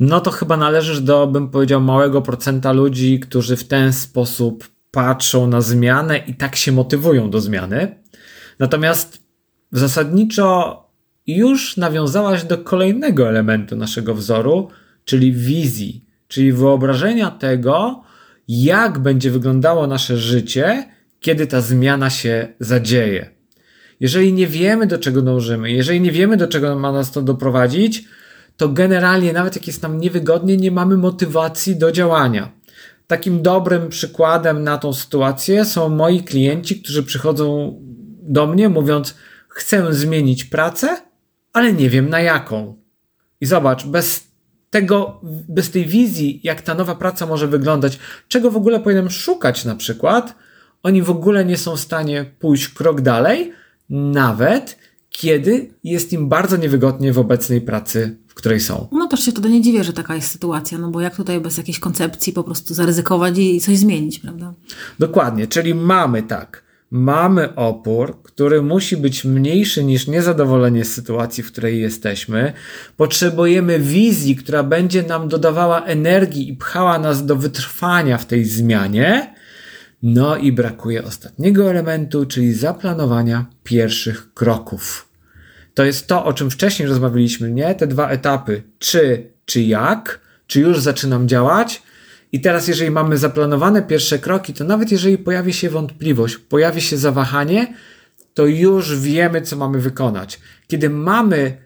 No 0.00 0.20
to 0.20 0.30
chyba 0.30 0.56
należysz 0.56 1.00
do, 1.00 1.26
bym 1.26 1.48
powiedział, 1.48 1.80
małego 1.80 2.22
procenta 2.22 2.72
ludzi, 2.72 3.20
którzy 3.20 3.56
w 3.56 3.64
ten 3.64 3.92
sposób 3.92 4.72
patrzą 4.92 5.46
na 5.46 5.60
zmianę 5.60 6.18
i 6.18 6.34
tak 6.34 6.56
się 6.56 6.72
motywują 6.72 7.30
do 7.30 7.40
zmiany. 7.40 7.94
Natomiast 8.58 9.22
zasadniczo 9.72 10.78
już 11.26 11.76
nawiązałaś 11.76 12.44
do 12.44 12.58
kolejnego 12.58 13.28
elementu 13.28 13.76
naszego 13.76 14.14
wzoru, 14.14 14.68
czyli 15.04 15.32
wizji, 15.32 16.04
czyli 16.28 16.52
wyobrażenia 16.52 17.30
tego, 17.30 18.02
jak 18.48 18.98
będzie 18.98 19.30
wyglądało 19.30 19.86
nasze 19.86 20.16
życie, 20.16 20.88
kiedy 21.20 21.46
ta 21.46 21.60
zmiana 21.60 22.10
się 22.10 22.48
zadzieje. 22.60 23.30
Jeżeli 24.00 24.32
nie 24.32 24.46
wiemy, 24.46 24.86
do 24.86 24.98
czego 24.98 25.22
dążymy, 25.22 25.70
jeżeli 25.70 26.00
nie 26.00 26.12
wiemy, 26.12 26.36
do 26.36 26.48
czego 26.48 26.78
ma 26.78 26.92
nas 26.92 27.12
to 27.12 27.22
doprowadzić, 27.22 28.04
to 28.56 28.68
generalnie, 28.68 29.32
nawet 29.32 29.56
jak 29.56 29.66
jest 29.66 29.82
nam 29.82 30.00
niewygodnie, 30.00 30.56
nie 30.56 30.70
mamy 30.70 30.96
motywacji 30.96 31.76
do 31.76 31.92
działania. 31.92 32.61
Takim 33.06 33.42
dobrym 33.42 33.88
przykładem 33.88 34.64
na 34.64 34.78
tą 34.78 34.92
sytuację 34.92 35.64
są 35.64 35.88
moi 35.88 36.22
klienci, 36.22 36.82
którzy 36.82 37.02
przychodzą 37.02 37.74
do 38.22 38.46
mnie 38.46 38.68
mówiąc: 38.68 39.14
Chcę 39.48 39.94
zmienić 39.94 40.44
pracę, 40.44 40.96
ale 41.52 41.72
nie 41.72 41.90
wiem 41.90 42.08
na 42.08 42.20
jaką. 42.20 42.76
I 43.40 43.46
zobacz, 43.46 43.86
bez 43.86 44.32
tego, 44.70 45.20
bez 45.48 45.70
tej 45.70 45.86
wizji, 45.86 46.40
jak 46.42 46.60
ta 46.60 46.74
nowa 46.74 46.94
praca 46.94 47.26
może 47.26 47.48
wyglądać, 47.48 47.98
czego 48.28 48.50
w 48.50 48.56
ogóle 48.56 48.80
powinienem 48.80 49.10
szukać 49.10 49.64
na 49.64 49.74
przykład, 49.74 50.34
oni 50.82 51.02
w 51.02 51.10
ogóle 51.10 51.44
nie 51.44 51.56
są 51.56 51.76
w 51.76 51.80
stanie 51.80 52.24
pójść 52.38 52.68
krok 52.68 53.00
dalej, 53.00 53.52
nawet 53.90 54.78
kiedy 55.10 55.74
jest 55.84 56.12
im 56.12 56.28
bardzo 56.28 56.56
niewygodnie 56.56 57.12
w 57.12 57.18
obecnej 57.18 57.60
pracy, 57.60 58.16
w 58.32 58.34
której 58.34 58.60
są. 58.60 58.88
No 58.92 59.06
też 59.06 59.20
się 59.20 59.30
wtedy 59.30 59.50
nie 59.50 59.60
dziwię, 59.60 59.84
że 59.84 59.92
taka 59.92 60.14
jest 60.14 60.30
sytuacja, 60.30 60.78
no 60.78 60.90
bo 60.90 61.00
jak 61.00 61.16
tutaj 61.16 61.40
bez 61.40 61.56
jakiejś 61.56 61.78
koncepcji 61.78 62.32
po 62.32 62.44
prostu 62.44 62.74
zaryzykować 62.74 63.38
i 63.38 63.60
coś 63.60 63.78
zmienić, 63.78 64.18
prawda? 64.18 64.54
Dokładnie, 64.98 65.46
czyli 65.46 65.74
mamy 65.74 66.22
tak, 66.22 66.62
mamy 66.90 67.54
opór, 67.54 68.22
który 68.22 68.62
musi 68.62 68.96
być 68.96 69.24
mniejszy 69.24 69.84
niż 69.84 70.06
niezadowolenie 70.06 70.84
z 70.84 70.92
sytuacji, 70.92 71.42
w 71.42 71.52
której 71.52 71.80
jesteśmy. 71.80 72.52
Potrzebujemy 72.96 73.78
wizji, 73.78 74.36
która 74.36 74.62
będzie 74.62 75.02
nam 75.02 75.28
dodawała 75.28 75.84
energii 75.84 76.48
i 76.48 76.56
pchała 76.56 76.98
nas 76.98 77.26
do 77.26 77.36
wytrwania 77.36 78.18
w 78.18 78.26
tej 78.26 78.44
zmianie. 78.44 79.34
No 80.02 80.36
i 80.36 80.52
brakuje 80.52 81.04
ostatniego 81.04 81.70
elementu, 81.70 82.26
czyli 82.26 82.54
zaplanowania 82.54 83.46
pierwszych 83.64 84.34
kroków. 84.34 85.11
To 85.74 85.84
jest 85.84 86.06
to, 86.06 86.24
o 86.24 86.32
czym 86.32 86.50
wcześniej 86.50 86.88
rozmawialiśmy, 86.88 87.50
nie? 87.50 87.74
Te 87.74 87.86
dwa 87.86 88.08
etapy, 88.08 88.62
czy, 88.78 89.30
czy 89.44 89.62
jak, 89.62 90.20
czy 90.46 90.60
już 90.60 90.80
zaczynam 90.80 91.28
działać. 91.28 91.82
I 92.32 92.40
teraz, 92.40 92.68
jeżeli 92.68 92.90
mamy 92.90 93.18
zaplanowane 93.18 93.82
pierwsze 93.82 94.18
kroki, 94.18 94.54
to 94.54 94.64
nawet 94.64 94.92
jeżeli 94.92 95.18
pojawi 95.18 95.52
się 95.52 95.70
wątpliwość, 95.70 96.36
pojawi 96.38 96.80
się 96.80 96.96
zawahanie, 96.96 97.74
to 98.34 98.46
już 98.46 98.98
wiemy, 98.98 99.42
co 99.42 99.56
mamy 99.56 99.80
wykonać. 99.80 100.40
Kiedy 100.68 100.90
mamy 100.90 101.56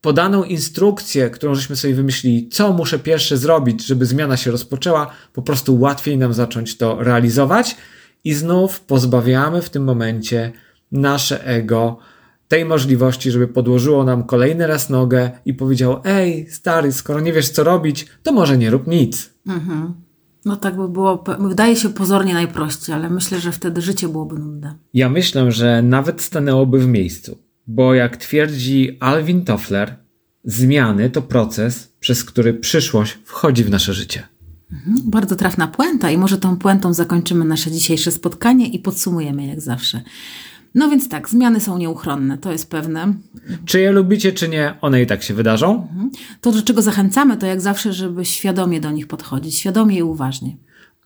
podaną 0.00 0.44
instrukcję, 0.44 1.30
którą 1.30 1.54
żeśmy 1.54 1.76
sobie 1.76 1.94
wymyślili, 1.94 2.48
co 2.48 2.72
muszę 2.72 2.98
pierwsze 2.98 3.36
zrobić, 3.36 3.86
żeby 3.86 4.06
zmiana 4.06 4.36
się 4.36 4.50
rozpoczęła, 4.50 5.10
po 5.32 5.42
prostu 5.42 5.80
łatwiej 5.80 6.18
nam 6.18 6.34
zacząć 6.34 6.76
to 6.76 7.02
realizować 7.02 7.76
i 8.24 8.34
znów 8.34 8.80
pozbawiamy 8.80 9.62
w 9.62 9.70
tym 9.70 9.84
momencie 9.84 10.52
nasze 10.92 11.46
ego 11.46 11.98
tej 12.50 12.64
możliwości, 12.64 13.30
żeby 13.30 13.48
podłożyło 13.48 14.04
nam 14.04 14.24
kolejny 14.24 14.66
raz 14.66 14.90
nogę 14.90 15.30
i 15.44 15.54
powiedział: 15.54 16.00
Ej, 16.04 16.46
stary, 16.50 16.92
skoro 16.92 17.20
nie 17.20 17.32
wiesz, 17.32 17.48
co 17.48 17.64
robić, 17.64 18.06
to 18.22 18.32
może 18.32 18.58
nie 18.58 18.70
rób 18.70 18.86
nic. 18.86 19.30
Mhm. 19.46 19.94
No 20.44 20.56
tak 20.56 20.76
by 20.76 20.88
było, 20.88 21.24
wydaje 21.38 21.76
się 21.76 21.88
pozornie 21.88 22.34
najprościej, 22.34 22.94
ale 22.94 23.10
myślę, 23.10 23.40
że 23.40 23.52
wtedy 23.52 23.82
życie 23.82 24.08
byłoby 24.08 24.38
nudne. 24.38 24.74
Ja 24.94 25.08
myślę, 25.08 25.52
że 25.52 25.82
nawet 25.82 26.22
stanęłoby 26.22 26.78
w 26.78 26.86
miejscu, 26.86 27.38
bo 27.66 27.94
jak 27.94 28.16
twierdzi 28.16 28.96
Alvin 29.00 29.44
Toffler, 29.44 29.96
zmiany 30.44 31.10
to 31.10 31.22
proces, 31.22 31.92
przez 32.00 32.24
który 32.24 32.54
przyszłość 32.54 33.18
wchodzi 33.24 33.64
w 33.64 33.70
nasze 33.70 33.94
życie. 33.94 34.22
Mhm. 34.72 34.96
Bardzo 35.04 35.36
trafna 35.36 35.68
puenta 35.68 36.10
i 36.10 36.18
może 36.18 36.38
tą 36.38 36.56
puentą 36.56 36.94
zakończymy 36.94 37.44
nasze 37.44 37.70
dzisiejsze 37.70 38.10
spotkanie 38.10 38.68
i 38.68 38.78
podsumujemy 38.78 39.46
jak 39.46 39.60
zawsze. 39.60 40.02
No 40.74 40.88
więc 40.88 41.08
tak, 41.08 41.28
zmiany 41.28 41.60
są 41.60 41.78
nieuchronne, 41.78 42.38
to 42.38 42.52
jest 42.52 42.70
pewne. 42.70 43.14
Czy 43.64 43.80
je 43.80 43.92
lubicie, 43.92 44.32
czy 44.32 44.48
nie, 44.48 44.74
one 44.80 45.02
i 45.02 45.06
tak 45.06 45.22
się 45.22 45.34
wydarzą. 45.34 45.88
To, 46.40 46.52
do 46.52 46.62
czego 46.62 46.82
zachęcamy, 46.82 47.36
to 47.36 47.46
jak 47.46 47.60
zawsze, 47.60 47.92
żeby 47.92 48.24
świadomie 48.24 48.80
do 48.80 48.90
nich 48.90 49.06
podchodzić, 49.06 49.54
świadomie 49.54 49.98
i 49.98 50.02
uważnie. 50.02 50.56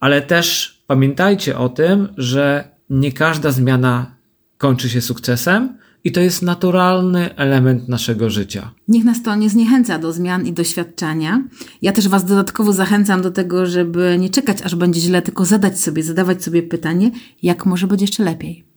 Ale 0.00 0.22
też 0.22 0.79
pamiętajcie 0.87 1.59
o 1.59 1.68
tym, 1.68 2.09
że 2.16 2.68
nie 2.90 3.12
każda 3.12 3.50
zmiana 3.50 4.14
kończy 4.59 4.88
się 4.88 5.00
sukcesem 5.00 5.79
i 6.05 6.12
to 6.12 6.20
jest 6.20 6.42
naturalny 6.42 7.37
element 7.37 7.88
naszego 7.88 8.31
życia. 8.31 8.70
Niech 8.88 9.05
nas 9.05 9.22
to 9.22 9.35
nie 9.35 9.50
zniechęca 9.50 9.98
do 9.98 10.12
zmian 10.12 10.46
i 10.46 10.53
doświadczenia. 10.53 11.42
Ja 11.83 11.92
też 11.92 12.09
Was 12.09 12.24
dodatkowo 12.24 12.72
zachęcam 12.72 13.22
do 13.22 13.31
tego, 13.31 13.66
żeby 13.66 14.16
nie 14.20 14.31
czekać, 14.31 14.62
aż 14.62 14.74
będzie 14.74 15.00
źle, 15.00 15.22
tylko 15.22 15.44
zadać 15.44 15.81
sobie, 15.81 16.03
zadawać 16.03 16.44
sobie 16.44 16.62
pytanie, 16.62 17.11
jak 17.42 17.66
może 17.66 17.87
być 17.87 18.00
jeszcze 18.00 18.24
lepiej. 18.24 18.74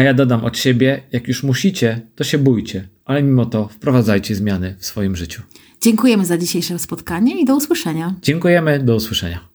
A 0.00 0.02
ja 0.02 0.14
dodam 0.14 0.44
od 0.44 0.58
siebie, 0.58 1.02
jak 1.12 1.28
już 1.28 1.42
musicie, 1.42 2.00
to 2.14 2.24
się 2.24 2.38
bójcie, 2.38 2.88
ale 3.04 3.22
mimo 3.22 3.46
to 3.46 3.68
wprowadzajcie 3.68 4.34
zmiany 4.34 4.76
w 4.78 4.86
swoim 4.86 5.16
życiu. 5.16 5.42
Dziękujemy 5.80 6.26
za 6.26 6.38
dzisiejsze 6.38 6.78
spotkanie 6.78 7.40
i 7.40 7.44
do 7.44 7.56
usłyszenia. 7.56 8.14
Dziękujemy, 8.22 8.78
do 8.78 8.96
usłyszenia. 8.96 9.49